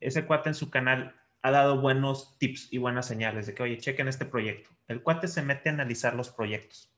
[0.00, 1.14] Ese cuate en su canal
[1.44, 4.70] ha dado buenos tips y buenas señales de que, oye, chequen este proyecto.
[4.88, 6.90] El cuate se mete a analizar los proyectos.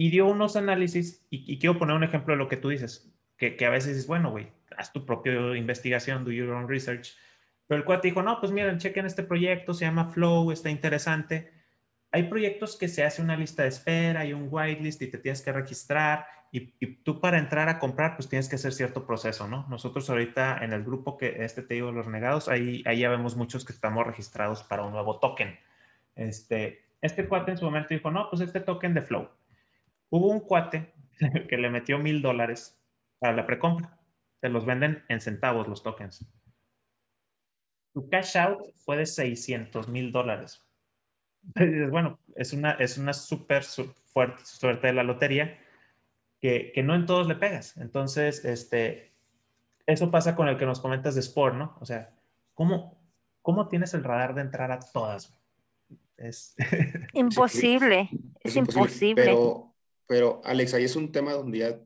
[0.00, 3.56] y dio unos análisis, y, quiero poner un ejemplo de lo que tú dices, que,
[3.56, 7.16] que a veces es bueno, güey, haz tu propia investigación, do your own research.
[7.66, 11.52] Pero el cuate dijo, no, pues miren, chequen este proyecto, se llama Flow, está interesante.
[12.12, 15.42] Hay proyectos que se hace una lista de espera, hay un whitelist y te tienes
[15.42, 19.66] que registrar y, tú para entrar a comprar, pues tienes que hacer cierto proceso, ¿no?
[19.68, 23.36] Nosotros ahorita en el grupo que este te digo, los negados, ahí, ahí ya vemos
[23.36, 25.58] muchos que estamos registrados para un nuevo token.
[26.14, 29.28] Este, este cuate en su momento dijo, no, pues este token de Flow.
[30.10, 30.92] Hubo un cuate
[31.48, 32.80] que le metió mil dólares
[33.18, 33.98] para la precompra.
[34.40, 36.24] Te los venden en centavos los tokens.
[37.92, 40.64] Tu cash out fue de 600 mil dólares.
[41.90, 45.56] Bueno, es una, es una súper fuerte suerte de la lotería
[46.40, 47.76] que, no en todos le pegas.
[47.76, 49.12] Entonces, este,
[49.86, 51.76] eso pasa con el que nos comentas de Sport, ¿no?
[51.80, 52.14] O sea,
[52.54, 53.00] ¿cómo,
[53.42, 55.34] cómo tienes el radar de entrar a todas?
[56.16, 56.54] Es
[57.12, 59.24] imposible, es, imposible.
[59.24, 59.74] Pero,
[60.06, 61.80] pero, Alex, ahí es un tema donde ya,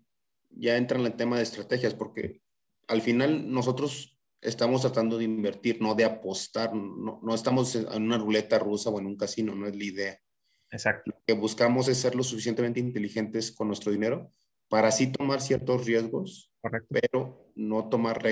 [0.50, 2.42] ya entra en el tema de estrategias, porque
[2.88, 8.18] al final nosotros estamos tratando de invertir, no de apostar, no, no estamos en una
[8.18, 10.18] ruleta rusa o en un casino, no es la idea.
[10.70, 11.10] Exacto.
[11.10, 14.32] Lo que buscamos es ser lo suficientemente inteligentes con nuestro dinero
[14.72, 16.50] para así tomar ciertos riesgos,
[16.88, 18.22] pero no tomar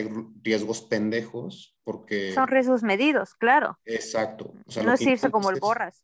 [0.42, 2.32] riesgos pendejos, porque...
[2.32, 3.78] Son riesgos medidos, claro.
[3.84, 4.54] Exacto.
[4.82, 6.02] no es irse como el borras.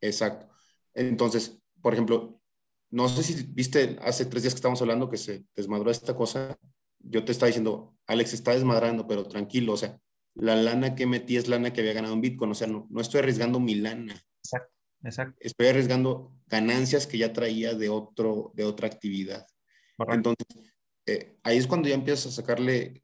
[0.00, 0.46] Exacto.
[0.94, 2.40] Entonces, por ejemplo,
[2.92, 6.56] no sé si viste hace tres días que estábamos hablando que se desmadró esta cosa.
[7.00, 9.98] Yo te estaba diciendo, Alex está desmadrando, pero tranquilo, o sea,
[10.34, 13.00] la lana que metí es lana que había ganado en Bitcoin, o sea, no, no
[13.00, 14.14] estoy arriesgando mi lana.
[14.44, 15.36] Exacto, exacto.
[15.40, 19.44] Estoy arriesgando ganancias que ya traía de, otro, de otra actividad.
[20.08, 20.46] Entonces,
[21.06, 23.02] eh, ahí es cuando ya empiezas a sacarle,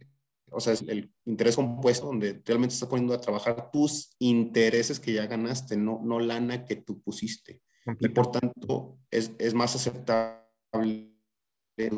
[0.51, 5.27] o sea, el interés compuesto, donde realmente estás poniendo a trabajar tus intereses que ya
[5.27, 7.61] ganaste, no, no lana que tú pusiste.
[8.01, 10.44] Y por tanto, es, es más aceptable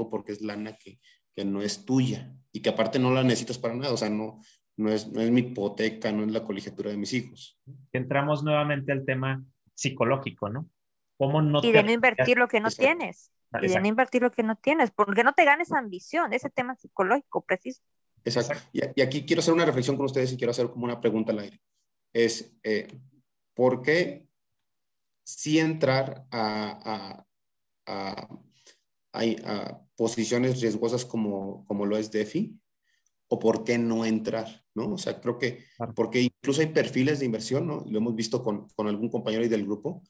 [0.09, 1.00] porque es lana que,
[1.35, 4.40] que, no es tuya y que aparte no la necesitas para nada, o sea, no,
[4.76, 7.59] no, es, no es mi hipoteca, no es la colegiatura de mis hijos.
[7.92, 9.42] Entramos nuevamente al tema
[9.74, 10.68] psicológico, ¿no?
[11.16, 13.31] ¿Cómo no y de no invertir lo que no tienes.
[13.62, 16.76] Y de no invertir lo que no tienes, porque no te ganes ambición, ese tema
[16.76, 17.82] psicológico preciso.
[18.24, 18.58] Exacto.
[18.72, 21.40] Y, aquí quiero hacer una reflexión con ustedes y quiero hacer como una pregunta al
[21.40, 21.60] aire.
[22.12, 22.86] Es, eh,
[23.54, 24.28] ¿por qué
[25.24, 27.26] si entrar a,
[27.86, 28.28] a,
[29.12, 32.56] a, posiciones riesgosas como, como lo es DeFi?
[33.28, 34.64] ¿O por qué no entrar?
[34.74, 34.94] ¿no?
[34.94, 37.84] O sea, creo que, porque incluso hay perfiles de inversión, ¿no?
[37.88, 40.02] Lo hemos visto con, con algún compañero ahí del grupo,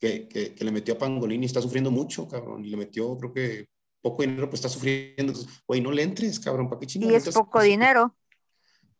[0.00, 2.64] que, que, le metió a Pangolín y está sufriendo mucho, cabrón.
[2.64, 3.68] Y le metió, creo que
[4.02, 5.32] poco dinero, pues está sufriendo.
[5.66, 7.26] Güey, no le entres, cabrón, ¿para qué chingados?
[7.26, 8.14] Y es poco dinero.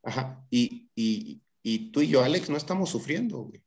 [0.03, 0.45] Ajá.
[0.51, 3.63] Y, y, y, tú y yo, Alex, no estamos sufriendo, güey.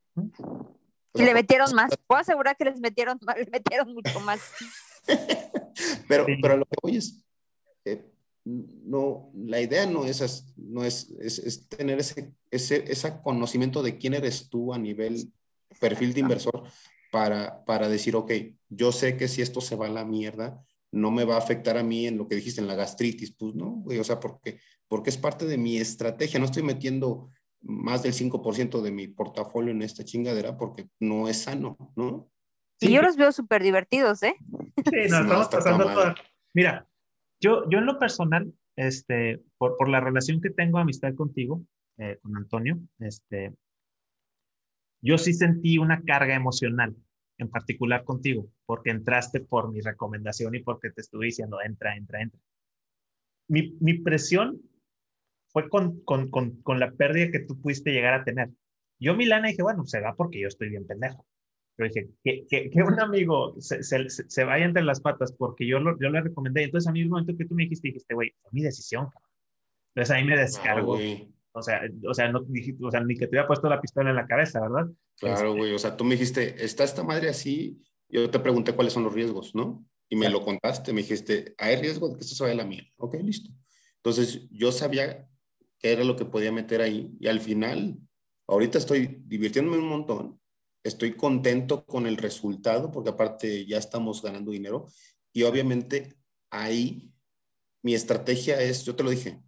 [1.14, 1.92] y le metieron más.
[2.08, 4.42] Puedo asegurar que les metieron, les metieron mucho más.
[6.08, 7.24] pero, pero lo que voy es,
[7.86, 8.06] eh,
[8.46, 13.98] no, la idea no es, no es, es, es tener ese, ese, ese conocimiento de
[13.98, 15.32] quién eres tú a nivel
[15.80, 16.64] perfil de inversor
[17.12, 18.32] para, para decir, ok,
[18.70, 21.78] yo sé que si esto se va a la mierda, no me va a afectar
[21.78, 24.60] a mí en lo que dijiste, en la gastritis, pues no, güey, o sea, porque,
[24.88, 27.30] porque es parte de mi estrategia, no estoy metiendo
[27.62, 32.30] más del 5% de mi portafolio en esta chingadera porque no es sano, ¿no?
[32.82, 34.36] Y yo los veo súper divertidos, ¿eh?
[34.78, 36.16] Sí, nos estamos pasando todo.
[36.54, 36.88] Mira,
[37.42, 41.62] yo, yo en lo personal, este, por, por la relación que tengo amistad contigo,
[41.98, 43.54] eh, con Antonio, este,
[45.02, 46.96] yo sí sentí una carga emocional,
[47.38, 52.22] en particular contigo, porque entraste por mi recomendación y porque te estuve diciendo, entra, entra,
[52.22, 52.40] entra.
[53.48, 54.62] Mi, mi presión
[55.48, 58.50] fue con, con, con, con, la pérdida que tú pudiste llegar a tener.
[59.00, 61.26] Yo, Milana, dije, bueno, se va porque yo estoy bien pendejo.
[61.76, 65.66] Pero dije, que, que, que un amigo se, se, se, vaya entre las patas porque
[65.66, 66.64] yo, lo, yo le recomendé.
[66.64, 69.08] Entonces, a mí, el momento que tú me dijiste, dijiste, güey, fue mi decisión.
[69.96, 70.98] Entonces, ahí me descargo.
[71.52, 74.16] O sea, o sea, no, o sea, ni que te hubiera puesto la pistola en
[74.16, 74.88] la cabeza, ¿verdad?
[75.18, 75.74] Claro, güey.
[75.74, 77.82] O sea, tú me dijiste, ¿está esta madre así?
[78.08, 79.86] Yo te pregunté cuáles son los riesgos, ¿no?
[80.10, 82.66] Y me lo contaste, me dijiste, hay riesgo de que esto se vaya a la
[82.66, 82.84] mía.
[82.98, 83.52] Ok, listo.
[83.98, 85.28] Entonces, yo sabía
[85.78, 87.16] qué era lo que podía meter ahí.
[87.20, 87.98] Y al final,
[88.48, 90.40] ahorita estoy divirtiéndome un montón.
[90.84, 94.88] Estoy contento con el resultado, porque aparte ya estamos ganando dinero.
[95.34, 96.16] Y obviamente
[96.50, 97.12] ahí
[97.84, 99.42] mi estrategia es, yo te lo dije,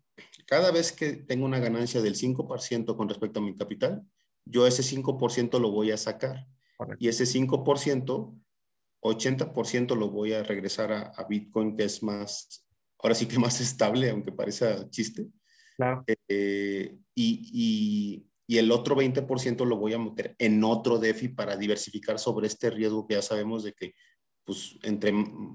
[0.52, 4.06] cada vez que tengo una ganancia del 5% con respecto a mi capital,
[4.44, 6.46] yo ese 5% lo voy a sacar.
[7.00, 8.38] Y ese 5%,
[9.02, 12.68] 80% lo voy a regresar a, Bitcoin, que es más,
[13.00, 15.30] ahora sí que más estable, aunque parezca chiste.
[16.28, 22.20] Eh, y, y, el otro 20% lo voy a meter en otro DeFi para diversificar
[22.20, 23.94] sobre este riesgo que ya sabemos de que
[24.44, 25.14] pues entre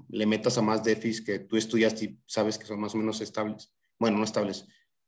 [0.09, 3.21] le metas a más DeFis que tú estudias y sabes que son más o menos
[3.21, 4.65] estables, bueno, no estables,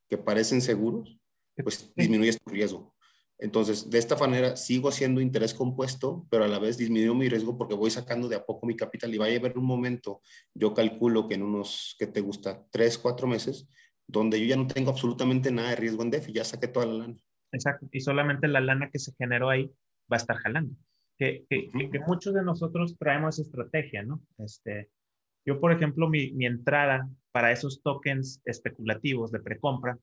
[0.10, 1.18] que parecen seguros,
[1.56, 2.96] pues disminuyes tu riesgo.
[3.42, 7.58] Entonces, de esta manera sigo haciendo interés compuesto, pero a la vez disminuyo mi riesgo
[7.58, 10.22] porque voy sacando de a poco mi capital y va a haber un momento,
[10.54, 12.66] yo calculo que en unos, que te gusta?
[12.70, 13.70] Tres, cuatro meses,
[14.06, 16.94] donde yo ya no tengo absolutamente nada de riesgo en DeFi, ya saqué toda la
[16.94, 17.16] lana.
[17.54, 19.72] Exacto, y solamente la lana que se generó ahí
[20.12, 20.76] va a estar jalando.
[21.18, 24.22] Que, que, que muchos de nosotros traemos estrategia, ¿no?
[24.38, 24.90] Este,
[25.46, 29.98] yo, por ejemplo, mi, entrada para esos tokens especulativos de precompra,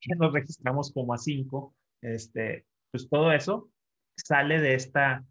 [0.00, 3.70] que nos registramos como a 5, este, pues todo eso
[4.16, 5.24] sale de esta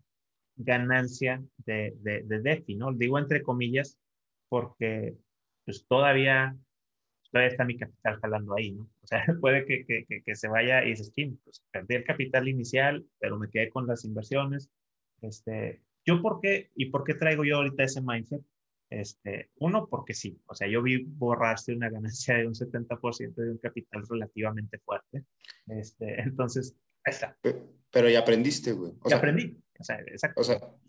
[0.56, 2.94] ganancia de, de, de DeFi, ¿no?
[2.94, 3.98] Digo entre comillas,
[4.50, 5.16] porque
[5.66, 6.56] pues todavía,
[7.32, 8.84] todavía está mi capital jalando ahí, ¿no?
[9.02, 11.12] O sea, puede que, que, que se vaya y se
[11.44, 14.70] pues perdí el capital inicial, pero me quedé con las inversiones.
[15.22, 16.72] Este, ¿Yo por qué?
[16.76, 18.42] ¿Y por qué traigo yo ahorita ese mindset?
[18.92, 23.52] Este, uno, porque sí, o sea, yo vi borrarse una ganancia de un 70% de
[23.52, 25.24] un capital relativamente fuerte.
[25.68, 26.76] Este, entonces,
[27.06, 27.38] ahí está.
[27.90, 28.92] Pero ya aprendiste, güey.
[29.06, 29.58] ya aprendí.
[29.80, 30.42] O sea, exacto.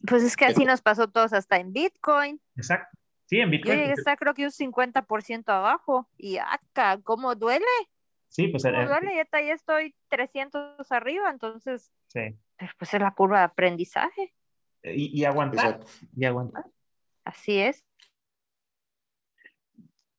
[0.07, 2.41] pues es que así nos pasó todos hasta en Bitcoin.
[2.57, 2.99] Exacto.
[3.27, 3.79] Sí, en Bitcoin.
[3.79, 6.09] Yo está creo que un 50% abajo.
[6.19, 7.65] Y acá, ¿cómo duele?
[8.29, 8.65] Sí, pues.
[8.65, 9.15] ¿Cómo duele?
[9.15, 11.93] Ya, ya estoy 300 arriba, entonces.
[12.09, 12.37] Sí.
[12.79, 14.35] Pues es la curva de aprendizaje.
[14.83, 15.81] Y, y aguantar.
[16.17, 16.65] Y aguantar.
[17.25, 17.85] Así es.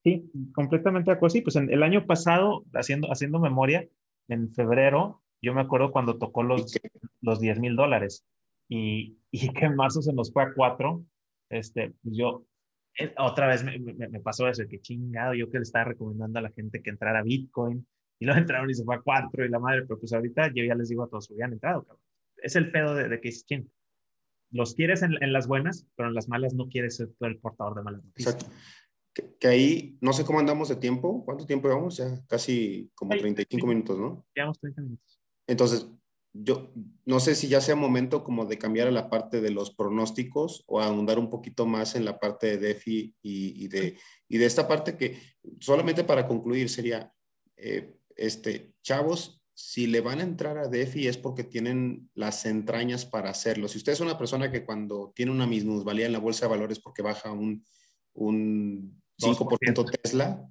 [0.04, 3.88] Sí, completamente de pues en el año pasado, haciendo, haciendo memoria,
[4.28, 6.78] en febrero, yo me acuerdo cuando tocó los,
[7.22, 8.26] los 10 mil dólares
[8.68, 11.06] y, y, que en marzo se nos fue a cuatro,
[11.50, 12.46] este, pues yo,
[13.00, 16.44] eh, otra vez me, me, pasó eso, que chingado, yo que le estaba recomendando a
[16.44, 17.88] la gente que entrara Bitcoin
[18.20, 20.66] y luego entraron y se fue a cuatro y la madre, pero pues ahorita yo
[20.66, 22.04] ya les digo a todos, hubieran entrado, cabrón.
[22.38, 23.72] Es el pedo de, que es ching.
[24.52, 27.76] Los quieres en, en, las buenas, pero en las malas no quieres ser el portador
[27.76, 28.36] de malas noticias.
[28.36, 28.54] Exacto
[29.14, 31.98] que, ahí, no sé cómo andamos de tiempo, ¿cuánto tiempo llevamos?
[31.98, 34.26] Ya casi como 35 minutos, ¿no?
[34.36, 35.22] Llevamos 30 minutos.
[35.48, 35.88] Entonces,
[36.34, 36.72] yo
[37.06, 40.64] no sé si ya sea momento como de cambiar a la parte de los pronósticos
[40.66, 44.68] o ahondar un poquito más en la parte de DeFi y, de, y de esta
[44.68, 45.20] parte que
[45.60, 47.14] solamente para concluir sería,
[47.56, 53.06] eh, este, chavos, si le van a entrar a DeFi es porque tienen las entrañas
[53.06, 53.68] para hacerlo.
[53.68, 56.80] Si usted es una persona que cuando tiene una minusvalía en la bolsa de valores
[56.80, 57.64] porque baja un,
[58.14, 60.50] un 5% Tesla,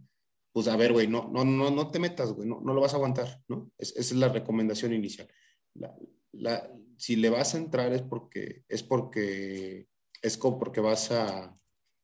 [0.52, 2.92] pues a ver, güey, no, no, no, no te metas, güey, no, no lo vas
[2.92, 3.70] a aguantar, ¿no?
[3.78, 5.28] esa es la recomendación inicial.
[5.74, 5.94] La,
[6.32, 9.88] la, si le vas a entrar es porque, es porque,
[10.20, 11.54] es como porque vas a,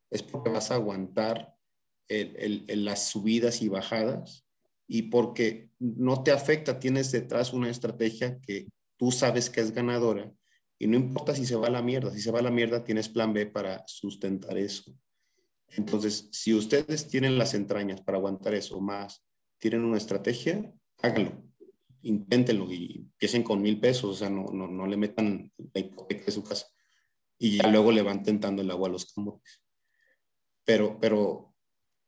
[0.09, 1.55] es porque vas a aguantar
[2.07, 4.45] el, el, las subidas y bajadas
[4.87, 8.67] y porque no te afecta, tienes detrás una estrategia que
[8.97, 10.33] tú sabes que es ganadora
[10.79, 12.83] y no importa si se va a la mierda, si se va a la mierda
[12.83, 14.93] tienes plan B para sustentar eso.
[15.71, 19.25] Entonces, si ustedes tienen las entrañas para aguantar eso más,
[19.59, 21.43] tienen una estrategia, háganlo,
[22.01, 26.25] inténtenlo y empiecen con mil pesos, o sea, no, no, no le metan la hipoteca
[26.25, 26.67] de su casa.
[27.37, 29.61] Y ya luego le van tentando el agua a los camotes.
[30.65, 31.55] Pero, pero,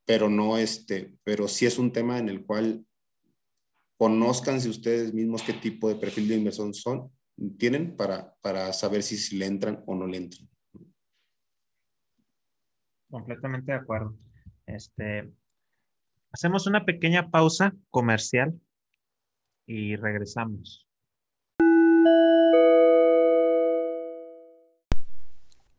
[0.05, 2.85] pero no este, pero sí es un tema en el cual
[3.97, 7.11] conozcanse ustedes mismos qué tipo de perfil de inversión son,
[7.57, 10.51] tienen para, para saber si, si le entran o no le entran
[13.11, 14.15] completamente de acuerdo.
[14.65, 15.31] Este,
[16.31, 18.59] hacemos una pequeña pausa comercial
[19.67, 20.87] y regresamos.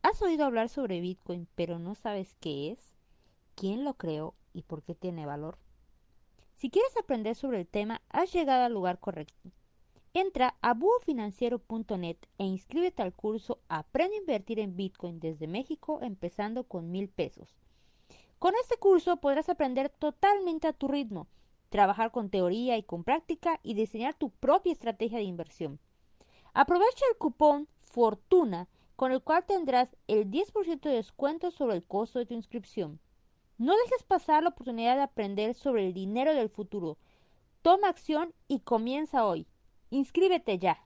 [0.03, 2.92] ¿Has oído hablar sobre Bitcoin pero no sabes qué es?
[3.55, 5.59] ¿Quién lo creó y por qué tiene valor?
[6.57, 9.51] Si quieres aprender sobre el tema, has llegado al lugar correcto.
[10.14, 16.64] Entra a buofinanciero.net e inscríbete al curso Aprende a invertir en Bitcoin desde México empezando
[16.64, 17.57] con mil pesos.
[18.38, 21.29] Con este curso podrás aprender totalmente a tu ritmo,
[21.70, 25.79] trabajar con teoría y con práctica y diseñar tu propia estrategia de inversión.
[26.52, 32.19] Aprovecha el cupón Fortuna con el cual tendrás el 10% de descuento sobre el costo
[32.19, 33.00] de tu inscripción.
[33.56, 36.98] No dejes pasar la oportunidad de aprender sobre el dinero del futuro.
[37.63, 39.46] Toma acción y comienza hoy.
[39.93, 40.79] Inscríbete ya.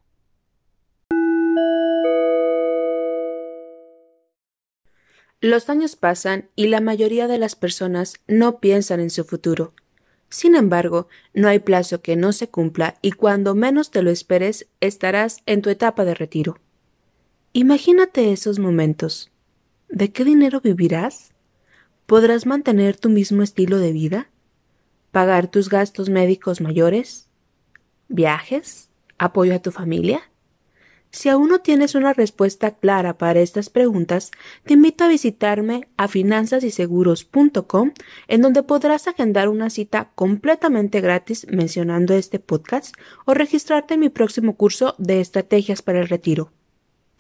[5.41, 9.75] Los años pasan y la mayoría de las personas no piensan en su futuro.
[10.29, 14.67] Sin embargo, no hay plazo que no se cumpla y cuando menos te lo esperes
[14.81, 16.59] estarás en tu etapa de retiro.
[17.53, 19.31] Imagínate esos momentos.
[19.89, 21.33] ¿De qué dinero vivirás?
[22.07, 24.31] ¿Podrás mantener tu mismo estilo de vida?
[25.13, 27.29] ¿Pagar tus gastos médicos mayores?
[28.09, 28.91] ¿Viajes?
[29.19, 30.23] Apoyo a tu familia?
[31.11, 34.33] Si aún no tienes una respuesta clara para estas preguntas,
[34.65, 37.93] te invito a visitarme a finansasyseguros.com,
[38.29, 42.95] en donde podrás agendar una cita completamente gratis mencionando este podcast
[43.25, 46.53] o registrarte en mi próximo curso de estrategias para el retiro.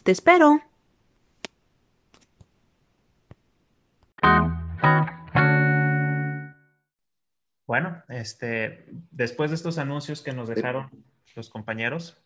[0.02, 0.60] ¡Te espero!
[7.66, 10.90] Bueno, este, después de estos anuncios que nos dejaron
[11.36, 12.16] los compañeros,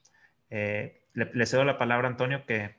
[0.49, 2.77] eh, le, cedo la palabra a Antonio que,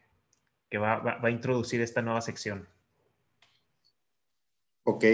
[0.77, 2.67] va, a introducir esta nueva sección.
[4.83, 5.05] Ok.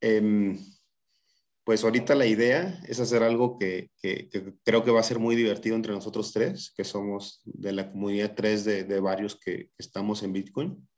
[0.00, 0.58] Em,
[1.64, 3.90] pues ahorita la idea es hacer algo que,
[4.64, 8.34] creo que va a ser muy divertido entre nosotros tres, que somos de la comunidad
[8.34, 10.88] tres de, varios que estamos en Bitcoin.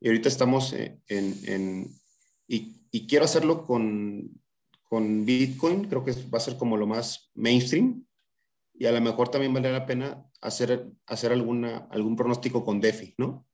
[0.00, 1.90] Y ahorita estamos en,
[2.46, 4.30] y, quiero hacerlo con,
[4.82, 8.06] con Bitcoin, creo que va a ser como lo más mainstream,
[8.78, 13.14] y a lo mejor también vale la pena hacer, hacer alguna, algún pronóstico con DeFi,
[13.18, 13.44] ¿no?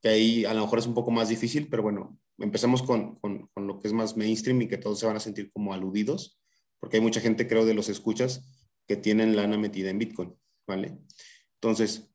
[0.00, 3.48] Que ahí a lo mejor es un poco más difícil, pero bueno, empecemos con, con,
[3.48, 6.38] con, lo que es más mainstream y que todos se van a sentir como aludidos,
[6.78, 8.48] porque hay mucha gente, creo, de los escuchas
[8.86, 10.96] que tienen lana metida en Bitcoin, ¿vale?
[11.54, 12.08] Entonces,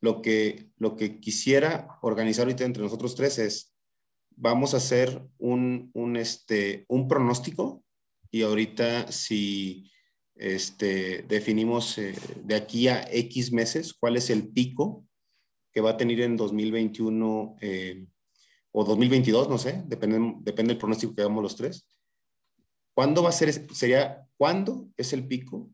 [0.00, 3.74] lo que, lo que quisiera organizar ahorita entre nosotros tres es,
[4.36, 7.82] vamos a hacer un, un, este, un pronóstico
[8.30, 9.90] y ahorita si
[10.36, 15.06] este, definimos eh, de aquí a X meses cuál es el pico
[15.72, 18.06] que va a tener en 2021 eh,
[18.72, 21.88] o 2022, no sé, depende, depende del pronóstico que hagamos los tres.
[22.94, 25.70] ¿Cuándo va a ser, sería, cuándo es el pico?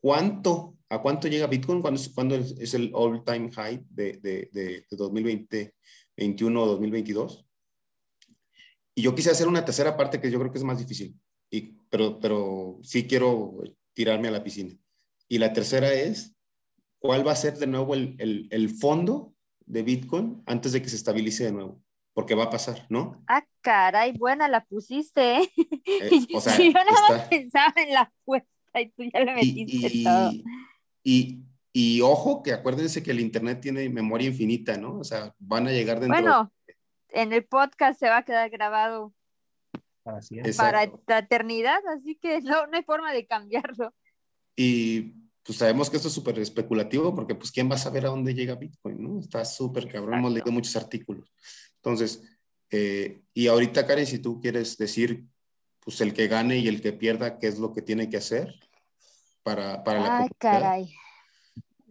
[0.00, 1.80] ¿Cuánto, a cuánto llega Bitcoin?
[1.80, 7.46] ¿Cuándo es, cuándo es el all time high de, de, de, de 2021 o 2022?
[8.94, 11.14] Y yo quise hacer una tercera parte que yo creo que es más difícil,
[11.50, 13.62] y, pero, pero sí quiero
[13.92, 14.74] tirarme a la piscina.
[15.28, 16.34] Y la tercera es,
[16.98, 19.34] ¿cuál va a ser de nuevo el, el, el fondo
[19.66, 21.80] de Bitcoin antes de que se estabilice de nuevo?
[22.12, 23.22] Porque va a pasar, ¿no?
[23.28, 25.38] Ah, caray, buena la pusiste.
[25.38, 25.52] ¿eh?
[25.86, 28.48] eh o sea, yo nada más pensaba en la apuesta
[28.80, 30.32] y tú ya le metiste y, todo.
[31.02, 31.38] Y,
[31.72, 34.98] y, ojo, que acuérdense que el Internet tiene memoria infinita, ¿no?
[34.98, 36.20] O sea, van a llegar dentro.
[36.20, 36.52] Bueno,
[37.08, 39.14] en el podcast se va a quedar grabado
[40.56, 43.94] para la eternidad, así que no, no hay forma de cambiarlo.
[44.56, 48.10] Y pues sabemos que esto es súper especulativo porque pues quién va a saber a
[48.10, 49.20] dónde llega Bitcoin, ¿no?
[49.20, 51.32] Está súper cabrón, hemos leído muchos artículos.
[51.76, 52.22] Entonces,
[52.70, 55.24] eh, y ahorita Karen, si tú quieres decir,
[55.80, 58.54] pues el que gane y el que pierda, ¿qué es lo que tiene que hacer
[59.42, 60.94] para, para la Ay, caray.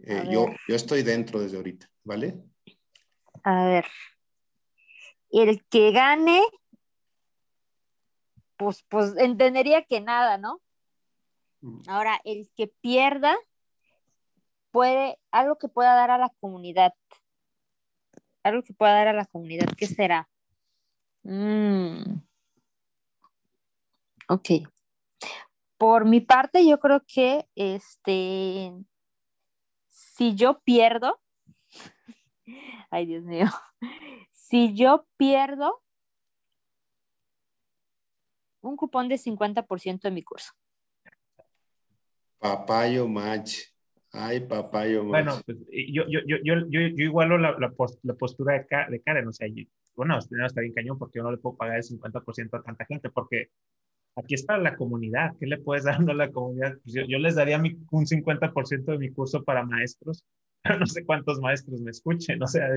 [0.04, 2.40] Eh, yo, yo estoy dentro desde ahorita, ¿vale?
[3.44, 3.86] A ver.
[5.32, 6.42] El que gane
[8.60, 10.62] pues, pues entendería que nada, ¿no?
[11.88, 13.38] Ahora, el que pierda
[14.72, 16.94] puede, algo que pueda dar a la comunidad.
[18.44, 20.30] Algo que pueda dar a la comunidad, ¿qué será?
[21.24, 22.22] Mm.
[24.28, 24.50] Ok.
[25.78, 28.74] Por mi parte, yo creo que este,
[29.88, 31.22] si yo pierdo,
[32.92, 33.48] ay Dios mío,
[34.34, 35.82] si yo pierdo,
[38.62, 40.52] un cupón de 50% en mi curso.
[42.40, 43.60] Papayo match.
[44.12, 45.26] Ay, papayo match.
[45.26, 49.34] Bueno, pues yo, yo, yo, yo, yo, igualo la, la, postura de, de, Karen, o
[49.34, 49.48] sea,
[49.96, 52.86] bueno, primero está bien cañón porque yo no le puedo pagar el 50% a tanta
[52.86, 53.50] gente, porque
[54.16, 56.78] aquí está la comunidad, ¿qué le puedes dar a la comunidad?
[56.84, 60.24] Pues yo, yo, les daría mi, un 50% de mi curso para maestros,
[60.64, 62.68] pero no sé cuántos maestros me escuchen, o sea,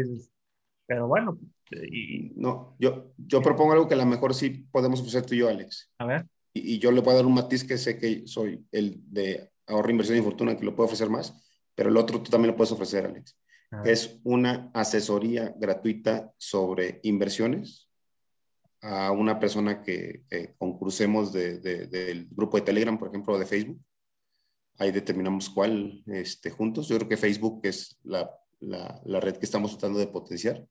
[0.92, 1.38] pero bueno.
[1.70, 2.32] Y...
[2.36, 5.48] No, yo, yo propongo algo que a lo mejor sí podemos ofrecer tú y yo,
[5.48, 5.90] Alex.
[5.98, 6.26] A ver.
[6.52, 9.90] Y, yo le voy a dar un matiz que sé que soy el de ahorro,
[9.90, 11.34] inversión y fortuna, que lo puedo ofrecer más,
[11.74, 13.38] pero el otro tú también lo puedes ofrecer, Alex.
[13.86, 17.88] Es una asesoría gratuita sobre inversiones
[18.82, 20.24] a una persona que,
[20.58, 23.80] concursemos de, del grupo de Telegram, por ejemplo, o de Facebook.
[24.78, 26.86] Ahí determinamos cuál este, juntos.
[26.88, 28.30] Yo creo que Facebook es la,
[28.60, 30.66] la, la red que estamos tratando de potenciar.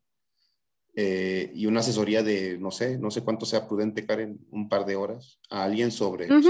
[0.93, 4.85] Eh, y una asesoría de, no sé, no sé cuánto sea prudente, Karen, un par
[4.85, 6.41] de horas a alguien sobre, uh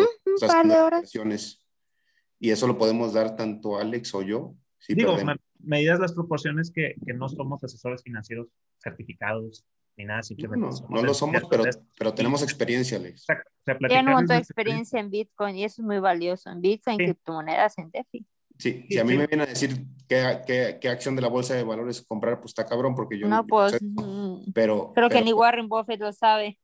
[2.39, 4.55] Y eso lo podemos dar tanto Alex o yo.
[4.87, 5.15] Digo,
[5.59, 8.47] medidas las proporciones que, que, no somos asesores financieros
[8.81, 9.63] certificados
[9.95, 10.67] ni nada, simplemente.
[10.89, 11.63] No, no, lo somos, pero,
[11.97, 13.21] pero tenemos experiencia, Alex.
[13.29, 13.51] Exacto.
[13.63, 16.49] O sea, experiencia en Bitcoin y eso es muy valioso.
[16.49, 18.25] En Bitcoin, en criptomonedas, en DeFi.
[18.61, 19.71] Sí, si a mí me viene a decir
[20.07, 23.27] qué, qué, qué, acción de la bolsa de valores comprar, pues está cabrón, porque yo
[23.27, 26.59] no, pues, mm, pero creo que ni Warren Buffett lo sabe.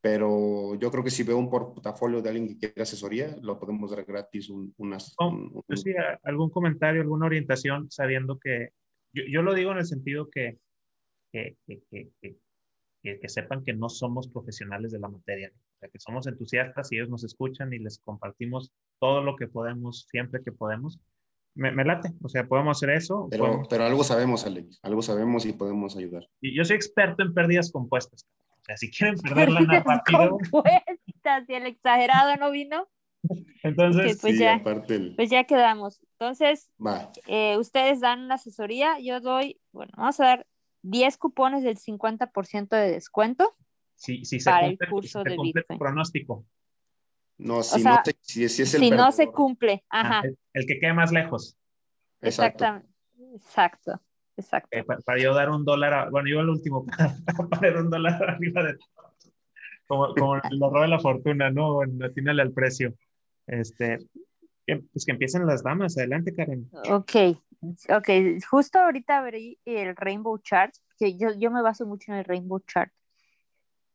[0.00, 3.92] pero yo creo que si veo un portafolio de alguien que quiere asesoría, lo podemos
[3.92, 5.14] dar gratis unas...
[5.18, 5.92] Oh, pues sí,
[6.24, 8.70] algún comentario, alguna orientación, sabiendo que
[9.12, 10.58] yo, yo lo digo en el sentido que,
[11.32, 12.10] que, que,
[13.02, 17.24] que, sepan que no somos profesionales de la materia, que somos entusiastas y ellos nos
[17.24, 20.98] escuchan y les compartimos todo lo que podemos, siempre que podemos.
[21.54, 23.28] Me, me late, o sea, podemos hacer eso.
[23.30, 26.28] Pero, pero algo sabemos, Alex, algo sabemos y podemos ayudar.
[26.40, 28.26] Y yo soy experto en pérdidas compuestas.
[28.50, 30.38] O sea, si quieren perder lana rápido.
[30.38, 32.88] Compuestas, y el exagerado no vino.
[33.62, 36.00] Entonces, pues, ya, pues ya quedamos.
[36.12, 36.70] Entonces,
[37.26, 40.46] eh, ustedes dan una asesoría, yo doy, bueno, vamos a dar
[40.82, 43.56] 10 cupones del 50% de descuento
[43.96, 45.78] sí, sí, se para cumple, el curso de Bitcoin.
[45.78, 46.44] pronóstico.
[47.38, 50.22] No, si, no, si, es el si no se cumple, ajá.
[50.54, 51.58] el, que quede más lejos.
[52.22, 52.88] Exactamente.
[53.34, 54.00] Exacto.
[54.38, 54.68] Exacto.
[54.70, 56.84] Eh, para, yo dar un dólar, bueno, yo el último,
[57.50, 58.76] para, dar un dólar arriba de
[59.86, 61.80] como, como lo roba la fortuna, ¿no?
[62.04, 62.94] Atínale al precio.
[63.46, 63.98] Este,
[64.66, 65.96] pues que empiecen las damas.
[65.96, 66.68] Adelante, Karen.
[66.90, 67.38] Ok,
[67.88, 68.08] ok.
[68.50, 72.60] Justo ahorita abrí el Rainbow Chart, que yo, yo me baso mucho en el Rainbow
[72.60, 72.90] Chart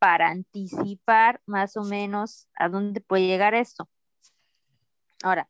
[0.01, 3.87] para anticipar más o menos a dónde puede llegar esto.
[5.21, 5.47] Ahora,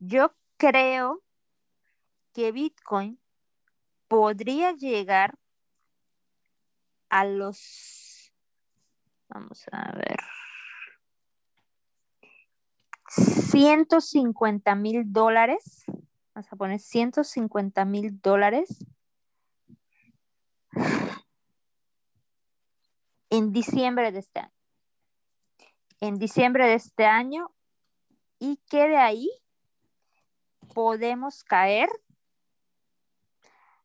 [0.00, 1.22] yo creo
[2.32, 3.20] que Bitcoin
[4.08, 5.38] podría llegar
[7.10, 8.32] a los,
[9.28, 10.18] vamos a ver,
[13.06, 15.84] 150 mil dólares.
[16.34, 18.84] Vamos a poner 150 mil dólares.
[23.36, 24.52] En diciembre de este año.
[26.00, 27.50] En diciembre de este año.
[28.38, 29.30] Y que de ahí
[30.72, 31.90] podemos caer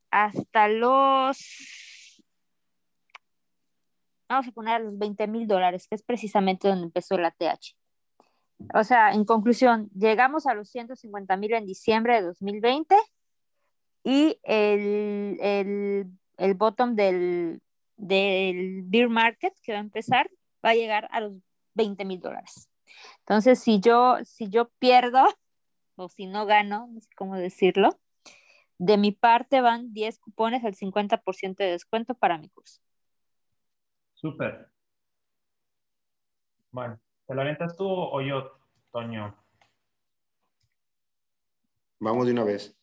[0.10, 2.24] hasta los,
[4.30, 7.76] vamos a poner los 20 mil dólares, que es precisamente donde empezó la TH.
[8.74, 12.96] O sea, en conclusión, llegamos a los 150 mil en diciembre de 2020
[14.04, 17.62] y el, el, el bottom del,
[18.02, 20.30] del beer market que va a empezar
[20.66, 21.34] va a llegar a los
[21.76, 22.70] 20 mil dólares.
[23.20, 25.24] Entonces, si yo, si yo pierdo
[25.96, 28.00] o si no gano, no sé cómo decirlo,
[28.78, 32.82] de mi parte van 10 cupones al 50% de descuento para mi curso.
[34.16, 34.70] Súper.
[36.72, 38.60] Bueno, ¿te lo avientas tú o yo,
[38.92, 39.36] Toño?
[42.00, 42.76] Vamos de una vez.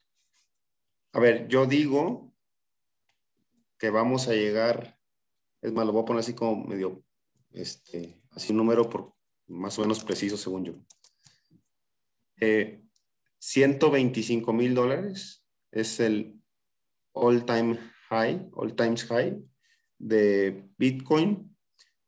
[1.12, 2.33] A ver, yo digo
[3.79, 4.97] que vamos a llegar,
[5.61, 7.03] es más, lo voy a poner así como medio,
[7.51, 9.15] este, así un número por
[9.47, 10.73] más o menos preciso según yo.
[13.39, 16.41] 125 eh, mil dólares es el
[17.13, 17.79] all time
[18.09, 19.43] high, all times high
[19.99, 21.57] de Bitcoin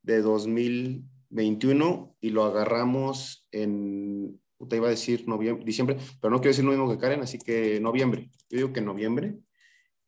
[0.02, 6.50] de 2021 y lo agarramos en, te iba a decir noviembre, diciembre, pero no quiero
[6.50, 8.30] decir lo mismo que Karen, así que noviembre.
[8.48, 9.38] Yo digo que noviembre.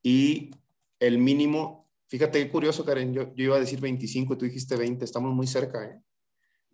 [0.03, 0.51] Y
[0.99, 1.82] el mínimo,
[2.13, 5.33] fíjate qué curioso, Karen, yo, yo iba a decir 25 y tú dijiste 20, estamos
[5.33, 5.83] muy cerca.
[5.83, 5.99] ¿eh?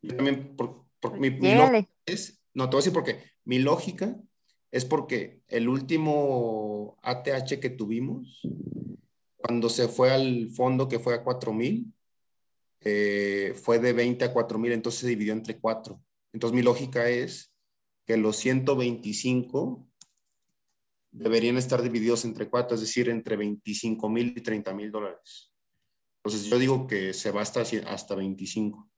[0.03, 0.85] Yo también, por,
[1.17, 1.51] mi, mi
[2.07, 4.17] es, no, te voy a decir porque mi lógica
[4.73, 8.43] es porque el último ATH que tuvimos,
[9.37, 11.95] cuando se fue al fondo que fue a 4000,
[12.81, 16.03] eh, fue de 20 a 4000, entonces se dividió entre 4.
[16.33, 17.53] Entonces mi lógica es
[18.07, 19.88] que los 125
[21.11, 25.53] deberían estar divididos entre 4, es decir, entre 25 mil y 30 mil dólares.
[26.23, 28.89] Entonces yo digo que se va hasta, hasta 25.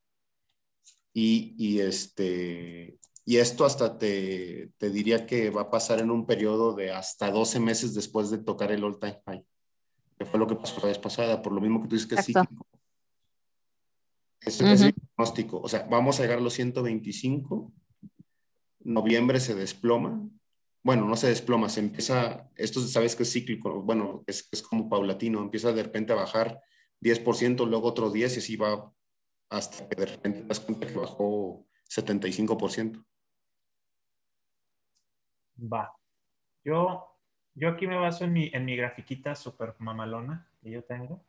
[1.12, 6.26] Y, y, este, y esto hasta te, te, diría que va a pasar en un
[6.26, 9.44] periodo de hasta 12 meses después de tocar el all-time high,
[10.18, 12.14] que fue lo que pasó la vez pasada, por lo mismo que tú dices que
[12.16, 12.66] es cíclico.
[14.40, 15.60] Es, el pronóstico.
[15.60, 17.72] O sea, vamos a llegar a los 125.
[18.80, 20.26] Noviembre se desploma.
[20.82, 24.88] Bueno, no se desploma, se empieza, esto sabes que es cíclico, bueno, es, es como
[24.88, 26.62] paulatino, empieza de repente a bajar
[27.00, 28.92] 10%, luego otro 10% y así va
[29.50, 33.04] hasta que de repente te das cuenta que bajó 75%.
[35.60, 35.92] Va.
[36.64, 37.18] Yo,
[37.54, 41.24] yo aquí me baso en mi, en mi grafiquita super mamalona que yo tengo.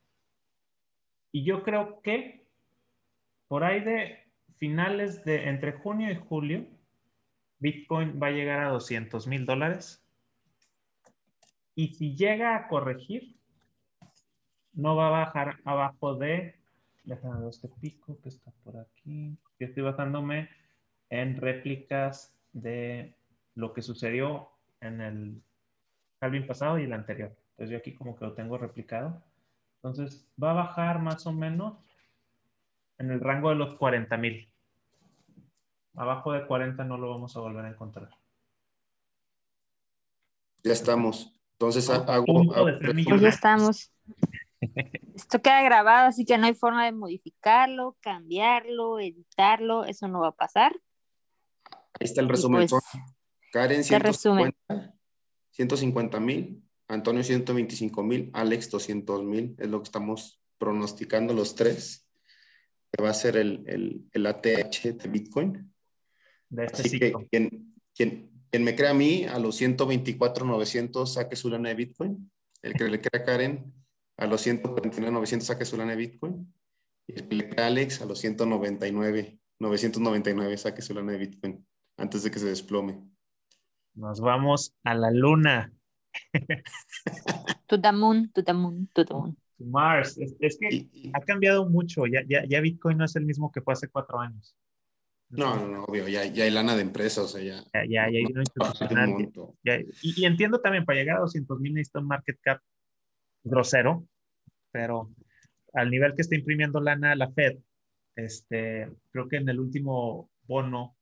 [1.31, 2.47] Y yo creo que
[3.47, 6.67] por ahí de finales de entre junio y julio,
[7.61, 10.03] Bitcoin va a llegar a 200 mil dólares.
[11.75, 13.35] Y si llega a corregir,
[14.73, 16.55] no va a bajar abajo de,
[17.03, 19.37] déjame ver este pico que está por aquí.
[19.59, 20.49] Yo estoy basándome
[21.09, 23.15] en réplicas de
[23.53, 24.49] lo que sucedió
[24.79, 25.41] en el
[26.19, 27.35] Calvin pasado y el anterior.
[27.51, 29.23] Entonces yo aquí como que lo tengo replicado.
[29.75, 31.77] Entonces va a bajar más o menos
[32.97, 34.50] en el rango de los 40 mil.
[35.95, 38.09] Abajo de 40 no lo vamos a volver a encontrar.
[40.63, 41.35] Ya estamos.
[41.53, 42.25] Entonces hago.
[42.25, 43.91] pues ya estamos.
[45.15, 49.85] Esto queda grabado, así que no hay forma de modificarlo, cambiarlo, editarlo.
[49.85, 50.73] Eso no va a pasar.
[51.99, 52.67] Ahí está el resumen.
[52.67, 52.83] Pues,
[53.51, 56.63] Karen, 150 mil.
[56.87, 58.29] Antonio, 125 mil.
[58.33, 59.55] Alex, 200 mil.
[59.59, 62.07] Es lo que estamos pronosticando los tres.
[62.91, 65.70] Que va a ser el, el, ATH de Bitcoin.
[66.51, 71.49] De este Así que quien, quien, me crea a mí, a los 124.900 saque su
[71.49, 72.29] lana de Bitcoin.
[72.61, 73.73] El que le crea a Karen,
[74.17, 76.53] a los 149.900 saque su lana de Bitcoin.
[77.07, 81.17] Y el que le crea a Alex, a los 199, 999 saque su lana de
[81.17, 81.65] Bitcoin
[81.97, 83.01] antes de que se desplome.
[83.93, 85.73] Nos vamos a la luna.
[87.67, 89.37] to the moon, to the moon, to the moon.
[89.57, 90.17] Mars.
[90.17, 92.05] Es, que ha cambiado mucho.
[92.07, 94.55] Ya, ya, ya, Bitcoin no es el mismo que fue hace cuatro años.
[95.31, 96.07] No, no, no, obvio.
[96.07, 97.63] Ya, ya hay lana de empresas, o sea, ya.
[97.73, 99.09] Ya, ya, hay una institucional.
[100.01, 102.61] y, y, entiendo también, para llegar a 200 mil necesita un market cap
[103.43, 104.05] grosero,
[104.71, 105.09] pero
[105.73, 107.59] al nivel que está imprimiendo lana la Fed,
[108.15, 110.97] este, creo que en el último bono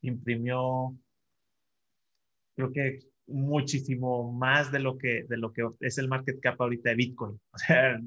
[0.00, 0.96] imprimió,
[2.54, 6.90] creo que muchísimo más de lo que, de lo que es el market cap ahorita
[6.90, 7.40] de Bitcoin.
[7.52, 8.00] O sea,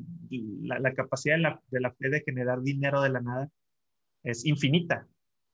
[0.62, 3.50] la, capacidad de la, de la Fed de generar dinero de la nada
[4.24, 5.08] es infinita.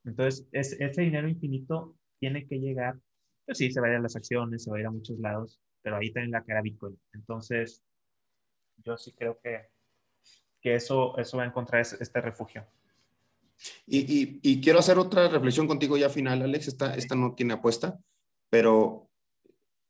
[0.05, 2.99] Entonces, ese dinero infinito tiene que llegar,
[3.45, 5.19] pues sí, se va a ir a las acciones, se va a ir a muchos
[5.19, 6.99] lados, pero ahí también la cara Bitcoin.
[7.13, 7.83] Entonces,
[8.77, 9.67] yo sí creo que,
[10.61, 12.65] que eso, eso va a encontrar este refugio.
[13.87, 16.67] Y, quiero hacer otra reflexión contigo ya final, Alex.
[16.67, 17.99] Esta, esta no tiene apuesta,
[18.49, 19.09] pero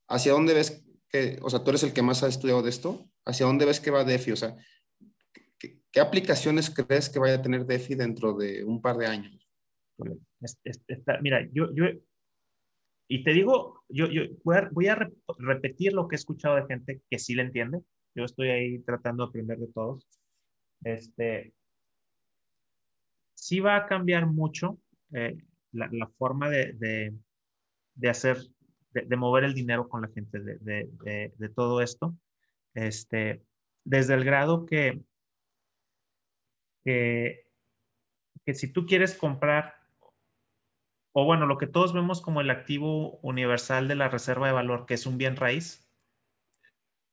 [0.08, 3.08] ¿hacia dónde ves que, o sea, tú eres el que más ha estudiado de esto?
[3.24, 4.32] ¿Hacia dónde ves que va DeFi?
[4.32, 4.56] O sea,
[5.58, 9.45] ¿qué, aplicaciones crees que vaya a tener DeFi dentro de un par de años?
[11.20, 11.86] Mira, yo, yo,
[13.08, 14.98] y te digo, yo, yo voy, a,
[15.38, 17.80] repetir lo que he escuchado de gente que sí le entiende.
[18.14, 20.06] Yo estoy ahí tratando de aprender de todos.
[20.82, 21.52] Este,
[23.34, 24.80] sí va a cambiar mucho
[25.12, 25.36] eh,
[25.72, 27.14] la, forma de,
[28.08, 28.38] hacer,
[28.90, 32.16] de, mover el dinero con la gente, de, todo esto.
[32.74, 33.42] Este,
[33.84, 35.00] desde el grado que,
[36.84, 37.44] que,
[38.52, 39.75] si tú quieres comprar,
[41.18, 44.84] o bueno, lo que todos vemos como el activo universal de la reserva de valor,
[44.84, 45.88] que es un bien raíz,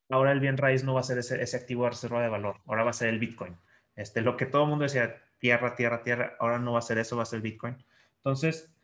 [0.09, 2.83] ahora el bien raíz no va a ser ese, activo de reserva de valor, ahora
[2.83, 3.55] va a ser el Bitcoin.
[3.95, 6.35] Este, lo que todo el mundo decía, tierra, tierra, tierra.
[6.41, 7.77] Ahora no va a ser eso, va a ser Bitcoin.
[8.17, 8.75] Entonces,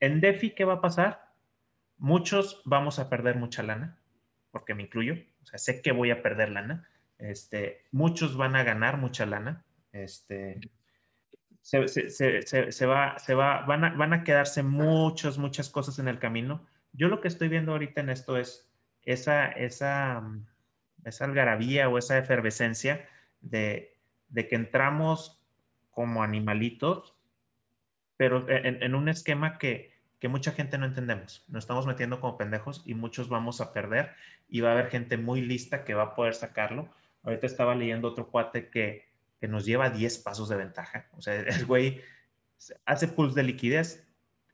[0.00, 1.30] en DeFi, ¿qué va a pasar?
[1.96, 4.00] Muchos vamos a perder mucha lana,
[4.50, 5.14] porque me incluyo.
[5.44, 6.88] O sea, sé que voy a perder lana.
[7.18, 9.64] Este, muchos van a ganar mucha lana.
[9.92, 10.58] Este,
[11.64, 16.62] se, va, se va, van a, van a quedarse muchas, muchas cosas en el camino.
[16.92, 18.70] Yo lo que estoy viendo ahorita en esto es
[19.02, 20.22] esa, esa,
[21.04, 23.08] esa algarabía o esa efervescencia
[23.40, 23.96] de,
[24.28, 25.42] de que entramos
[25.90, 27.16] como animalitos,
[28.18, 29.94] pero en, un esquema que,
[30.28, 31.44] mucha gente no entendemos.
[31.48, 34.12] Nos estamos metiendo como pendejos y muchos vamos a perder
[34.48, 36.88] y va a haber gente muy lista que va a poder sacarlo.
[37.24, 39.06] Ahorita estaba leyendo otro cuate que,
[39.40, 41.08] que nos lleva 10 pasos de ventaja.
[41.12, 42.00] O sea, el güey
[42.86, 44.06] hace pools de liquidez.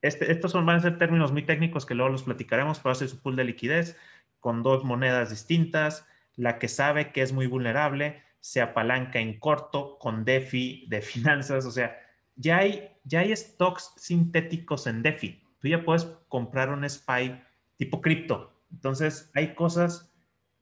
[0.03, 3.09] Este, estos son, van a ser términos muy técnicos que luego los platicaremos, pero hace
[3.09, 3.97] su pool de liquidez
[4.41, 9.99] con dos monedas distintas, la que sabe que es muy vulnerable, se apalanca en corto
[9.99, 11.97] con DeFi de finanzas, o sea,
[12.37, 15.45] ya hay, ya hay stocks sintéticos en DeFi.
[15.61, 17.39] Tú ya puedes comprar un SPY
[17.77, 18.59] tipo cripto.
[18.73, 20.10] Entonces, hay cosas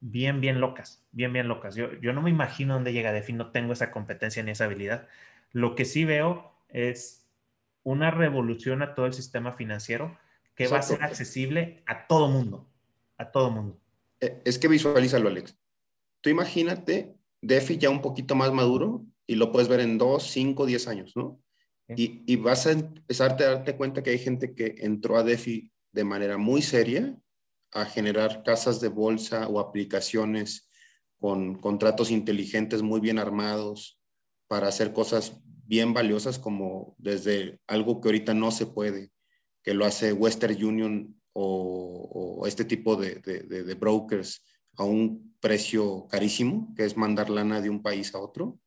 [0.00, 1.74] bien, bien locas, bien, bien locas.
[1.74, 5.08] Yo, yo no me imagino dónde llega DeFi, no tengo esa competencia ni esa habilidad.
[5.52, 7.26] Lo que sí veo es
[7.82, 10.16] una revolución a todo el sistema financiero
[10.54, 12.68] que va a ser accesible a todo mundo,
[13.16, 13.80] a todo mundo.
[14.20, 15.56] Eh, es que visualízalo, Alex.
[16.20, 20.66] Tú imagínate DeFi ya un poquito más maduro y lo puedes ver en 2, 5,
[20.66, 21.40] 10 años, ¿no?
[21.96, 25.72] Y, y, vas a empezar a darte cuenta que hay gente que entró a DeFi
[25.92, 27.16] de manera muy seria
[27.72, 30.68] a generar casas de bolsa o aplicaciones
[31.18, 34.00] con contratos inteligentes muy bien armados
[34.46, 39.10] para hacer cosas bien valiosas como desde algo que ahorita no se puede,
[39.62, 44.42] que lo hace Western Union o, este tipo de, de, de brokers
[44.76, 48.58] a un precio carísimo, que es mandar lana de un país a otro.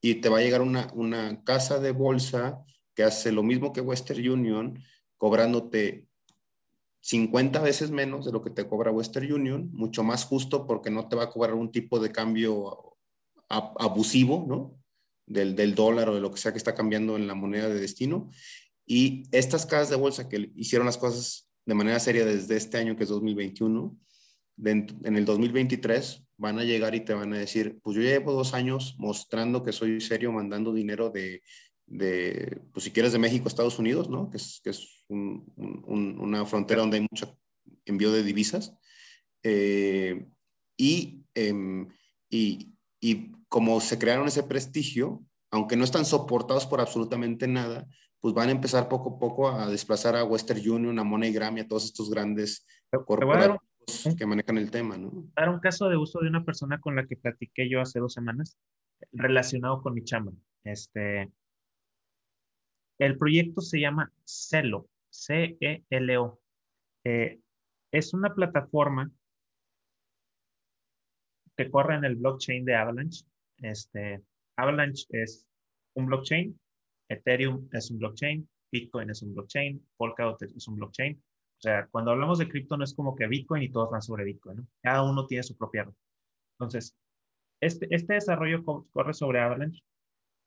[0.00, 3.80] Y te va a llegar una, una casa de bolsa que hace lo mismo que
[3.80, 4.82] Western Union,
[5.16, 6.08] cobrándote
[7.02, 11.08] 50 veces menos de lo que te cobra Western Union, mucho más justo porque no
[11.08, 12.96] te va a cobrar un tipo de cambio
[13.48, 14.78] abusivo, ¿no?
[15.26, 17.80] del, del, dólar o de lo que sea que está cambiando en la moneda de
[17.80, 18.30] destino.
[18.86, 22.96] Y estas casas de bolsa que hicieron las cosas de manera seria desde este año,
[22.96, 23.96] que es 2021,
[24.64, 28.54] en el 2023 van a llegar y te van a decir, pues yo llevo dos
[28.54, 31.42] años mostrando que soy serio, mandando dinero de,
[31.86, 34.30] de pues si quieres, de México a Estados Unidos, ¿no?
[34.30, 37.38] Que es, que es una frontera donde hay mucho
[37.84, 38.76] envío de divisas.
[39.42, 40.26] Eh,
[40.76, 41.88] y, em,
[42.30, 47.86] y, y como se crearon ese prestigio, aunque no están soportados por absolutamente nada,
[48.20, 51.60] pues van a empezar poco a poco a desplazar a Western Union, a MoneyGram y
[51.60, 52.64] a todos estos grandes
[53.04, 53.60] corporativos
[54.16, 55.10] que manejan el tema, ¿no?
[55.36, 58.14] Dar un caso de uso de una persona con la que platiqué yo hace dos
[58.14, 58.56] semanas,
[59.10, 60.32] relacionado con mi chamba.
[60.62, 61.32] Este,
[62.98, 66.40] el proyecto se llama Celo, C-E-L-O.
[67.04, 67.40] Eh,
[67.90, 69.10] es una plataforma
[71.56, 73.24] que corre en el blockchain de Avalanche.
[73.58, 74.22] Este,
[74.56, 75.46] Avalanche es
[75.94, 76.58] un blockchain,
[77.08, 81.16] Ethereum es un blockchain, Bitcoin es un blockchain, Polkadot es un blockchain.
[81.16, 84.24] O sea, cuando hablamos de cripto no es como que Bitcoin y todos van sobre
[84.24, 84.66] Bitcoin, ¿no?
[84.82, 85.92] Cada uno tiene su propia red.
[86.58, 86.96] Entonces,
[87.60, 89.82] este, este desarrollo corre sobre Avalanche.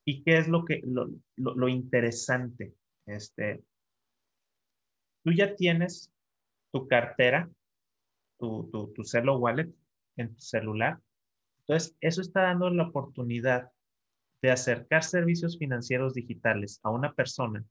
[0.05, 2.75] ¿Y qué es lo, que, lo, lo, interesante?
[3.07, 3.63] Este,
[5.23, 6.11] tú ya tienes
[6.71, 7.49] tu cartera,
[8.37, 9.73] tu, tu, tu Celo Wallet
[10.17, 10.99] en tu celular.
[11.61, 13.71] Entonces, eso está dando la oportunidad
[14.41, 17.65] de acercar servicios financieros digitales a una persona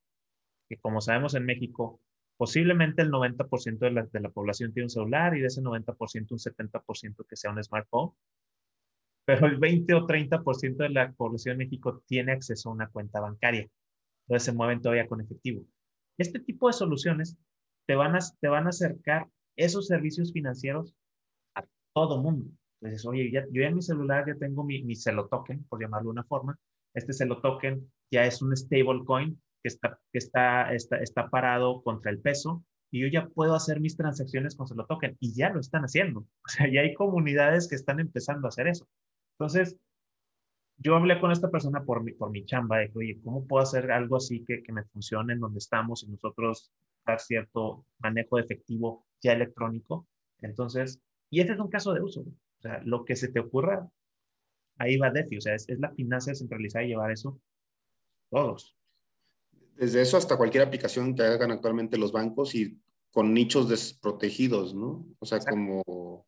[0.68, 2.00] que, como sabemos en México,
[2.36, 6.32] posiblemente el 90% de la, de la población tiene un celular y de ese 90%
[6.32, 8.10] un 70% que sea un smartphone,
[9.24, 13.20] pero el 20 o 30% de la población de México tiene acceso a una cuenta
[13.20, 13.68] bancaria.
[14.26, 15.64] Entonces se mueven todavía con efectivo.
[16.18, 17.36] Este tipo de soluciones
[17.86, 20.94] te van a, te van a acercar esos servicios financieros
[21.54, 21.64] a
[21.94, 22.50] todo mundo.
[22.80, 26.08] Entonces, oye, ya, yo en mi celular ya tengo mi, mi celo token, por llamarlo
[26.08, 26.58] de una forma.
[26.94, 32.10] Este celo token ya es un stablecoin que está, que está, está, está parado contra
[32.10, 32.62] el peso
[32.94, 36.20] y yo ya puedo hacer mis transacciones con Celo Token y ya lo están haciendo.
[36.46, 38.86] O sea, ya hay comunidades que están empezando a hacer eso.
[39.38, 39.76] Entonces,
[40.76, 43.62] yo hablé con esta persona por mi, por mi chamba de que, oye, ¿cómo puedo
[43.62, 46.72] hacer algo así que, que me funcione en donde estamos y nosotros
[47.06, 50.06] dar cierto manejo de efectivo ya electrónico?
[50.40, 52.20] Entonces, y este es un caso de uso.
[52.22, 53.88] O sea, lo que se te ocurra,
[54.78, 55.38] ahí va DeFi.
[55.38, 57.40] O sea, es, es la finanza descentralizada y llevar eso
[58.30, 58.76] todos
[59.76, 62.80] desde eso hasta cualquier aplicación que hagan actualmente los bancos y
[63.10, 65.06] con nichos desprotegidos, ¿no?
[65.18, 66.26] O sea, como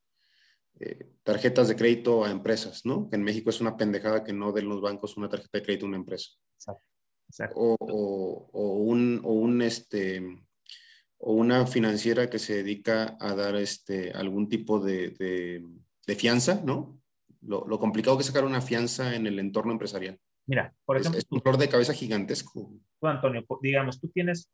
[0.79, 3.09] eh, tarjetas de crédito a empresas, ¿no?
[3.09, 5.87] Que en México es una pendejada que no den los bancos una tarjeta de crédito
[5.87, 6.31] a una empresa.
[7.29, 7.55] Exacto.
[7.57, 10.23] O, un, o un este,
[11.19, 15.11] o una financiera que se dedica a dar este, algún tipo de,
[16.07, 17.01] de, fianza, ¿no?
[17.41, 20.19] Lo, lo, complicado que es sacar una fianza en el entorno empresarial.
[20.47, 21.19] Mira, por ejemplo.
[21.19, 22.73] Es, un dolor de cabeza gigantesco.
[23.01, 24.51] Tú, Antonio, digamos, tú tienes,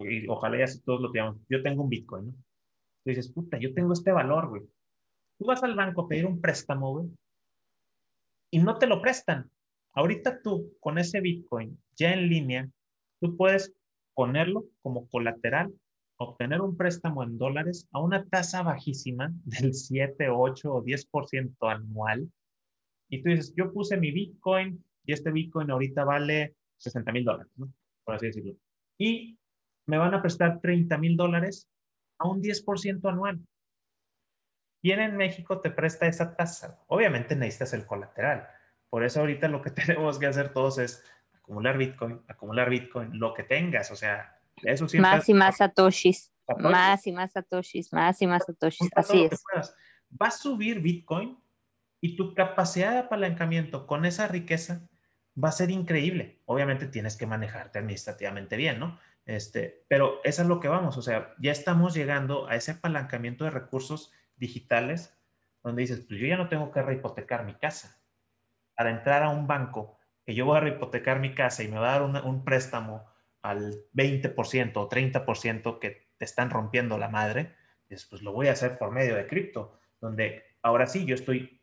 [0.00, 2.32] y ojalá ya todos lo tengamos, yo tengo un Bitcoin, ¿no?
[2.32, 4.62] Tú dices, puta, yo tengo este valor, güey.
[5.40, 7.08] Tú vas al banco a pedir un préstamo, güey,
[8.50, 9.50] y no te lo prestan.
[9.94, 12.68] Ahorita tú, con ese Bitcoin ya en línea,
[13.22, 13.72] tú puedes
[14.12, 15.72] ponerlo como colateral,
[16.18, 22.30] obtener un préstamo en dólares a una tasa bajísima del 7, 8 o 10% anual
[23.08, 27.50] y tú dices, yo puse mi Bitcoin y este Bitcoin ahorita vale 60 mil dólares,
[27.56, 27.72] ¿no?
[28.04, 28.56] Por así decirlo.
[28.98, 29.38] Y
[29.86, 31.66] me van a prestar 30 mil dólares
[32.18, 33.40] a un 10% anual.
[34.80, 36.82] ¿Quién en México te presta esa tasa?
[36.88, 38.48] Obviamente necesitas el colateral.
[38.88, 41.04] Por eso ahorita lo que tenemos que hacer todos es
[41.34, 43.90] acumular Bitcoin, acumular Bitcoin, lo que tengas.
[43.90, 45.10] O sea, eso siempre...
[45.10, 46.32] Más y más satoshis.
[46.58, 48.90] Más y más satoshis, más y más satoshis.
[48.96, 49.44] Así es.
[50.20, 51.38] Va a subir Bitcoin
[52.00, 54.88] y tu capacidad de apalancamiento con esa riqueza
[55.42, 56.40] va a ser increíble.
[56.46, 58.98] Obviamente tienes que manejarte administrativamente bien, ¿no?
[59.26, 63.44] Este, pero eso es lo que vamos, o sea, ya estamos llegando a ese apalancamiento
[63.44, 65.16] de recursos digitales
[65.62, 68.02] donde dices, pues yo ya no tengo que rehipotecar mi casa.
[68.74, 71.94] Para entrar a un banco, que yo voy a rehipotecar mi casa y me va
[71.94, 73.06] a dar un préstamo
[73.42, 77.54] al 20% o 30% que te están rompiendo la madre,
[77.88, 81.60] pues lo voy a hacer por medio de cripto, donde ahora sí yo estoy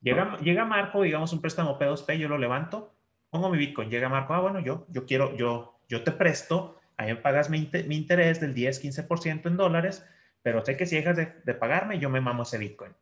[0.00, 2.94] Llega, llega Marco, digamos un préstamo P2P, yo lo levanto,
[3.30, 7.08] pongo mi Bitcoin, llega Marco, ah, bueno, yo, yo quiero, yo, yo te presto, ahí
[7.08, 10.06] me pagas mi, mi interés del 10, 15% en dólares,
[10.46, 12.92] pero sé que si dejas de, de, pagarme, yo me mamo ese Bitcoin.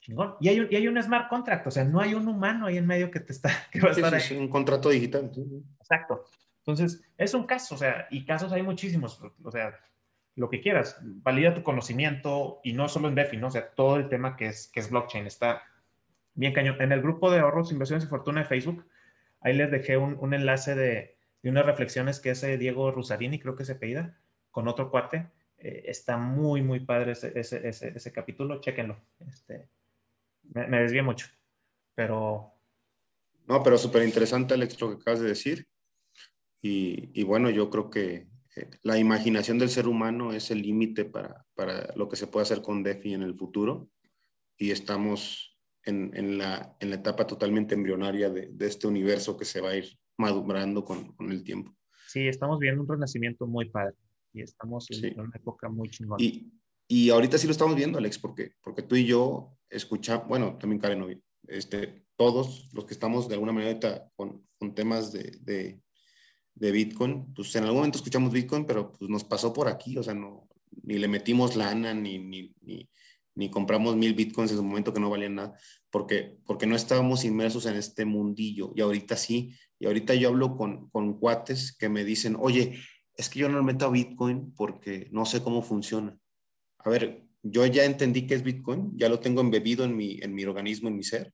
[0.00, 0.36] Chingón.
[0.40, 2.78] Y hay, un, y hay un smart contract, o sea, no hay un humano ahí
[2.78, 4.38] en medio que te está, que va a estar ahí.
[4.38, 5.30] un contrato digital.
[5.78, 6.24] Exacto.
[6.60, 9.78] Entonces, es un caso, o sea, y casos hay muchísimos, o sea,
[10.34, 13.48] lo que quieras, valida tu conocimiento y no solo en DeFi, ¿no?
[13.48, 15.62] O sea, todo el tema que es, que es blockchain está
[16.32, 16.80] bien cañón.
[16.80, 18.82] En el grupo de ahorros, inversiones y fortuna de Facebook,
[19.42, 23.74] ahí les dejé un, enlace de, unas reflexiones que hace Diego Rusarini, creo que se
[23.74, 24.16] pedida,
[24.50, 25.35] con otro cuate.
[25.58, 28.96] Eh, está muy, muy padre ese, ese, ese, capítulo, chéquenlo.
[29.26, 29.68] Este,
[30.54, 31.28] me, me desvié mucho,
[31.94, 32.52] pero...
[33.46, 35.66] No, pero súper interesante, Alex, lo que acabas de decir.
[36.60, 38.26] Y, y bueno, yo creo que
[38.56, 42.42] eh, la imaginación del ser humano es el límite para, para, lo que se puede
[42.42, 43.88] hacer con DeFi en el futuro
[44.58, 49.44] y estamos en, en, la, en la, etapa totalmente embrionaria de, de, este universo que
[49.44, 51.76] se va a ir madurando con, con, el tiempo.
[52.08, 53.94] Sí, estamos viendo un renacimiento muy padre
[54.36, 56.22] y estamos en una época muy chingona.
[56.22, 56.52] Y,
[56.88, 60.80] y, ahorita sí lo estamos viendo, Alex, porque, porque tú y yo escuchamos, bueno, también
[60.80, 65.80] Karen, este, todos los que estamos de alguna manera con, con temas de, de
[66.56, 70.02] de Bitcoin, pues en algún momento escuchamos Bitcoin, pero pues nos pasó por aquí, o
[70.02, 70.48] sea, no,
[70.82, 72.54] ni le metimos lana, ni, ni,
[73.34, 75.54] ni, compramos mil Bitcoins en su momento que no valían nada,
[75.90, 80.56] porque, porque no estábamos inmersos en este mundillo, y ahorita sí, y ahorita yo hablo
[80.56, 82.80] con, con cuates que me dicen, oye,
[83.16, 86.18] es que yo no me meto a Bitcoin porque no sé cómo funciona.
[86.78, 90.34] A ver, yo ya entendí qué es Bitcoin, ya lo tengo embebido en mi, en
[90.34, 91.32] mi organismo, en mi ser,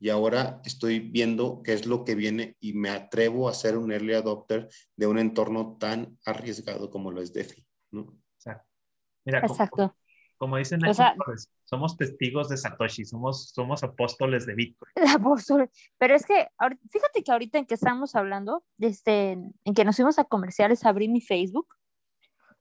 [0.00, 3.92] y ahora estoy viendo qué es lo que viene y me atrevo a ser un
[3.92, 7.66] early adopter de un entorno tan arriesgado como lo es DeFi.
[7.90, 8.16] ¿no?
[8.36, 8.66] Exacto.
[9.24, 9.42] Mira,
[10.36, 14.90] Como, dicen pues, somos testigos de Satoshi, somos, somos apóstoles de Bitcoin.
[15.14, 15.68] Apóstoles.
[15.98, 16.48] Pero es que,
[16.90, 21.08] fíjate que ahorita en que estamos hablando, este, en que nos fuimos a comerciales, abrí
[21.08, 21.68] mi Facebook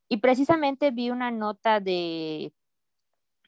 [0.09, 2.53] y precisamente vi una nota de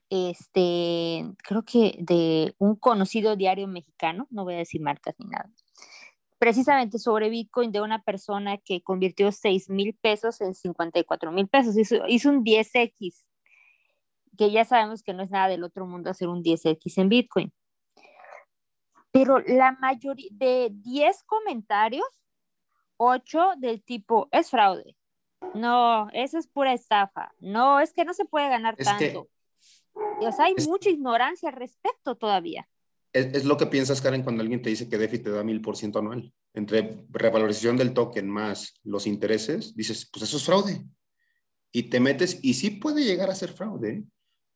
[0.09, 5.51] este, creo que de un conocido diario mexicano, no voy a decir marcas ni nada,
[6.39, 11.77] precisamente sobre Bitcoin de una persona que convirtió 6 mil pesos en 54 mil pesos,
[11.77, 13.25] hizo, hizo un 10X,
[14.39, 17.53] que ya sabemos que no es nada del otro mundo hacer un 10X en Bitcoin.
[19.11, 22.07] Pero la mayoría de 10 comentarios,
[22.95, 24.95] 8 del tipo es fraude.
[25.55, 27.33] No, eso es pura estafa.
[27.41, 29.27] No, es que no se puede ganar tanto.
[29.93, 32.65] O sea, hay mucha ignorancia al respecto todavía.
[33.11, 35.75] Es, lo que piensas, Karen, cuando alguien te dice que DeFi te da mil por
[35.75, 36.31] ciento anual.
[36.53, 40.85] Entre revalorización del token más los intereses, dices, pues eso es fraude.
[41.73, 44.05] Y te metes, y sí puede llegar a ser fraude,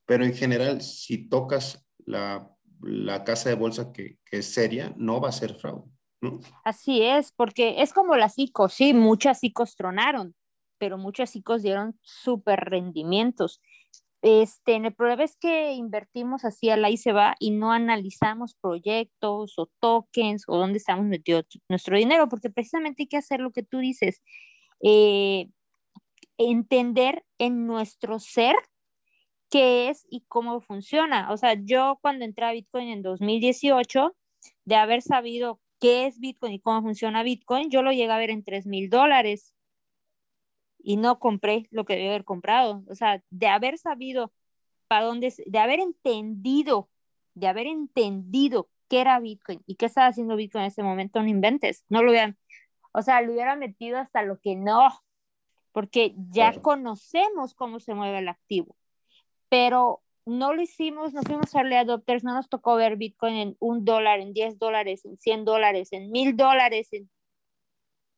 [0.05, 2.49] pero en general, si tocas la,
[2.81, 5.89] la casa de bolsa que, que, es seria, no va a ser fraude.
[6.21, 6.39] ¿no?
[6.63, 10.35] Así es, porque es como las ICOs, sí, muchas ICOs tronaron,
[10.77, 13.61] pero muchas ICOs dieron súper rendimientos.
[14.23, 18.55] Este, el problema es que invertimos así a la y se va y no analizamos
[18.55, 23.51] proyectos o tokens o dónde estamos metiendo nuestro dinero, porque precisamente hay que hacer lo
[23.51, 24.21] que tú dices,
[24.81, 25.49] eh,
[26.37, 28.55] entender en nuestro ser
[29.53, 31.31] qué es y cómo funciona.
[31.31, 34.15] O sea, yo cuando entré a Bitcoin en 2018,
[34.65, 38.31] de haber sabido qué es Bitcoin y cómo funciona Bitcoin, yo lo llegué a ver
[38.31, 39.53] en 3 mil dólares
[40.79, 42.83] y no compré lo que debía haber comprado.
[42.89, 44.33] O sea, de haber sabido
[44.87, 46.89] para dónde, de haber entendido,
[47.35, 51.27] de haber entendido qué era Bitcoin y qué estaba haciendo Bitcoin en ese momento, no
[51.27, 52.39] inventes, no lo hubieran,
[52.91, 54.89] o sea, lo hubiera metido hasta lo que no,
[55.71, 58.75] porque ya conocemos cómo se mueve el activo,
[59.53, 63.85] pero no lo hicimos, no fuimos early adopters, no nos tocó ver Bitcoin en un
[63.85, 66.89] dólar, en 10 dólares, en 100 dólares, en mil dólares.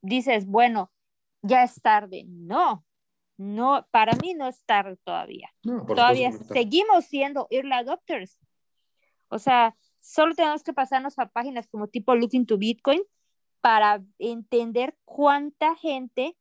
[0.02, 0.94] Dices, bueno,
[1.42, 2.24] ya es tarde.
[2.26, 2.86] No,
[3.36, 5.54] no, para mí no es tarde todavía.
[5.86, 8.38] todavía seguimos siendo early adopters.
[9.28, 13.02] O sea, solo tenemos que pasarnos a páginas como tipo Looking to Bitcoin
[13.60, 16.38] para entender cuánta gente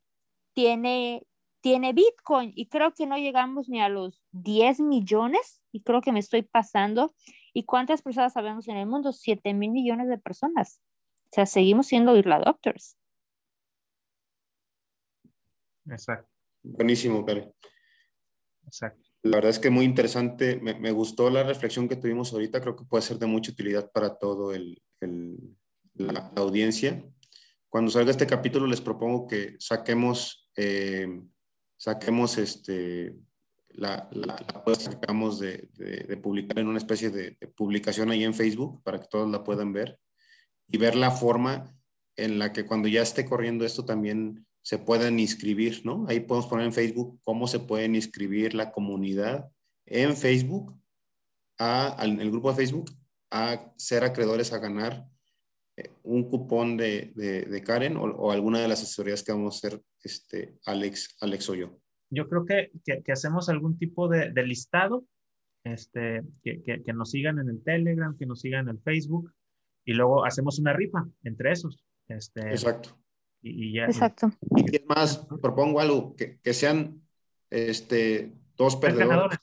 [0.52, 1.26] tiene,
[1.64, 2.52] tiene Bitcoin.
[2.54, 6.42] Y creo que no llegamos ni a los 10 millones, y creo que me estoy
[6.42, 7.14] pasando.
[7.54, 9.14] ¿Y cuántas personas sabemos en el mundo?
[9.14, 10.82] 7 mil millones de personas.
[11.24, 12.98] O sea, seguimos siendo early adopters.
[15.86, 16.30] Exacto.
[16.62, 17.50] Buenísimo, Karen.
[18.66, 19.02] Exacto.
[19.22, 20.60] La verdad es que muy interesante.
[20.60, 22.60] Me, gustó la reflexión que tuvimos ahorita.
[22.60, 24.82] Creo que puede ser de mucha utilidad para todo el,
[25.94, 27.02] la, audiencia.
[27.70, 31.08] Cuando salga este capítulo, les propongo que saquemos, eh,
[31.76, 33.16] saquemos este,
[33.68, 38.82] la, la, que acabamos de, de, publicar en una especie de, publicación ahí en Facebook
[38.82, 39.98] para que todos la puedan ver
[40.68, 41.74] y ver la forma
[42.16, 46.06] en la que cuando ya esté corriendo esto también se pueden inscribir, ¿no?
[46.08, 49.50] Ahí podemos poner en Facebook cómo se pueden inscribir la comunidad
[49.84, 50.74] en Facebook,
[51.58, 52.90] a, en el grupo de Facebook,
[53.30, 55.06] a ser acreedores a ganar
[56.04, 60.58] un cupón de, de, Karen o, alguna de las asesorías que vamos a hacer este,
[60.66, 61.78] Alex, Alex o yo.
[62.10, 65.04] Yo creo que, que, hacemos algún tipo de, de listado,
[65.64, 69.32] este, que, que, nos sigan en el Telegram, que nos sigan en el Facebook,
[69.84, 72.96] y luego hacemos una rifa entre esos Este, Exacto.
[73.42, 73.86] Y, ya.
[73.86, 74.30] Exacto.
[74.56, 77.02] Y es más, propongo algo, que, que sean
[77.50, 79.38] este, dos perdedores.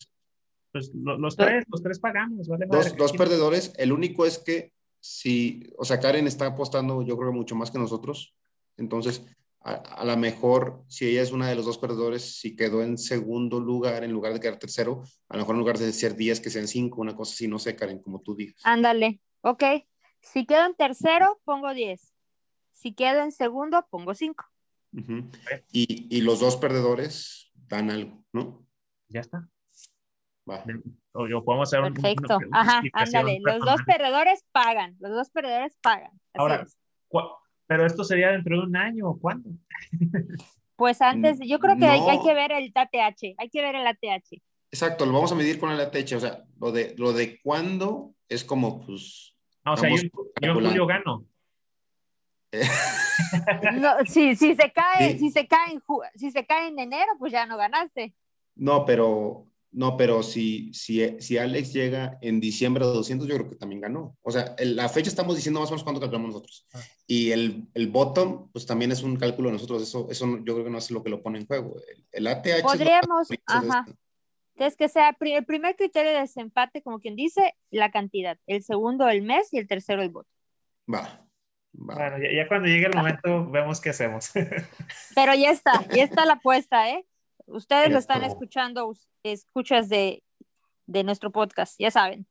[0.72, 2.48] Pues los tres, los tres pagamos.
[2.48, 3.74] Vale dos, dos perdedores.
[3.78, 4.72] El único es que
[5.02, 8.36] si, o sea, Karen está apostando, yo creo, mucho más que nosotros.
[8.78, 9.26] Entonces,
[9.60, 13.60] a, lo mejor, si ella es una de los dos perdedores, si quedó en segundo
[13.60, 16.50] lugar en lugar de quedar tercero, a lo mejor en lugar de ser 10, que
[16.50, 18.62] sean 5, una cosa así, no sé, Karen, como tú digas.
[18.64, 19.64] Ándale, ok.
[20.22, 22.14] Si quedo en tercero, pongo 10.
[22.72, 24.46] Si quedo en segundo, pongo 5.
[25.72, 28.66] y, y los dos perdedores dan algo, ¿no?
[29.10, 29.50] Ya está.
[30.50, 30.64] Va.
[31.14, 32.40] O yo podemos hacer Perfecto.
[32.52, 33.40] Ajá, ándale.
[33.44, 34.96] Los dos perdedores pagan.
[35.00, 36.12] Los dos perdedores pagan.
[36.34, 36.66] Ahora,
[37.68, 39.50] pero esto sería dentro de un año o cuándo?
[40.78, 43.36] Pues antes, yo creo que hay, que ver el ATH.
[43.38, 44.42] Hay que ver el ATH.
[44.72, 46.14] Exacto, lo vamos a medir con el ATH.
[46.16, 49.36] O sea, lo de, lo de cuándo es como, pues.
[49.64, 49.98] Ah, o sea, yo,
[50.42, 51.24] yo en julio gano.
[53.80, 55.84] no, si, si, se cae, si, se cae en,
[56.16, 58.16] si se cae en enero, pues ya no ganaste.
[58.56, 63.50] No, pero no, pero si, si, si Alex llega en diciembre de 200, yo creo
[63.50, 64.18] que también ganó.
[64.22, 66.68] O sea, la fecha estamos diciendo más o menos cuánto calculamos nosotros.
[66.74, 66.82] Ah.
[67.08, 69.82] Y el, el bottom, pues también es un cálculo de nosotros.
[69.82, 71.76] Eso, eso yo creo que no es lo que lo pone en juego.
[72.12, 72.64] El, ATH.
[72.64, 73.86] Podríamos, ajá.
[74.56, 78.38] Es que sea el primer criterio de desempate, como quien dice, la cantidad.
[78.48, 80.30] El segundo, el mes y el tercero, el voto.
[80.94, 81.26] Va.
[81.72, 84.32] Bueno, ya, ya, cuando llegue el momento, vemos qué hacemos.
[85.16, 87.06] Pero ya está, ya está la apuesta, ¿eh?
[87.48, 90.24] Ustedes lo están escuchando, escuchas de,
[90.88, 92.26] nuestro podcast, ya saben.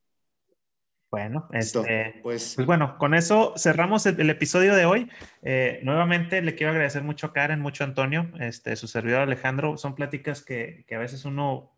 [1.09, 5.09] Bueno, este, pues, pues, bueno, con eso cerramos el, episodio de hoy.
[5.41, 9.77] Eh, nuevamente le quiero agradecer mucho a Karen, mucho a Antonio, este, su servidor Alejandro.
[9.77, 11.71] Son pláticas que, a veces uno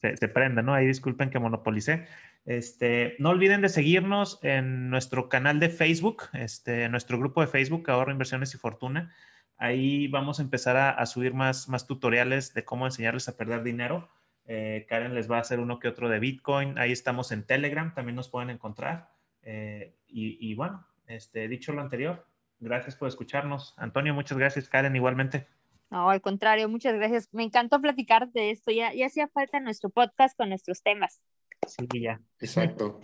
[0.00, 0.72] se, prende, ¿no?
[0.72, 2.06] Ahí disculpen que monopolicé.
[2.46, 7.90] Este, no olviden de seguirnos en nuestro canal de Facebook, este, nuestro grupo de Facebook,
[7.90, 9.12] Ahorro, Inversiones y Fortuna.
[9.58, 14.08] Ahí vamos a empezar a, subir más, más tutoriales de cómo enseñarles a perder dinero.
[14.46, 16.78] Eh, Karen les va a hacer uno que otro de Bitcoin.
[16.78, 19.10] Ahí estamos en Telegram, también nos pueden encontrar.
[19.42, 22.24] Eh, y, bueno, este, dicho lo anterior,
[22.60, 23.74] gracias por escucharnos.
[23.76, 24.68] Antonio, muchas gracias.
[24.68, 25.48] Karen, igualmente.
[25.90, 27.28] No, al contrario, muchas gracias.
[27.32, 28.70] Me encantó platicar de esto.
[28.70, 31.20] Ya, ya hacía falta nuestro podcast con nuestros temas.
[31.66, 32.20] Sí, ya.
[32.38, 33.00] Exacto.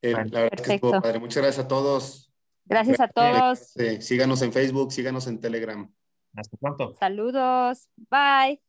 [0.00, 1.18] Eh, la verdad que padre.
[1.18, 2.32] Muchas gracias a todos.
[2.66, 3.74] Gracias a todos.
[4.00, 5.90] síganos en Facebook, síganos en Telegram.
[6.34, 6.94] Hasta pronto.
[6.98, 7.88] Saludos.
[8.10, 8.60] Bye.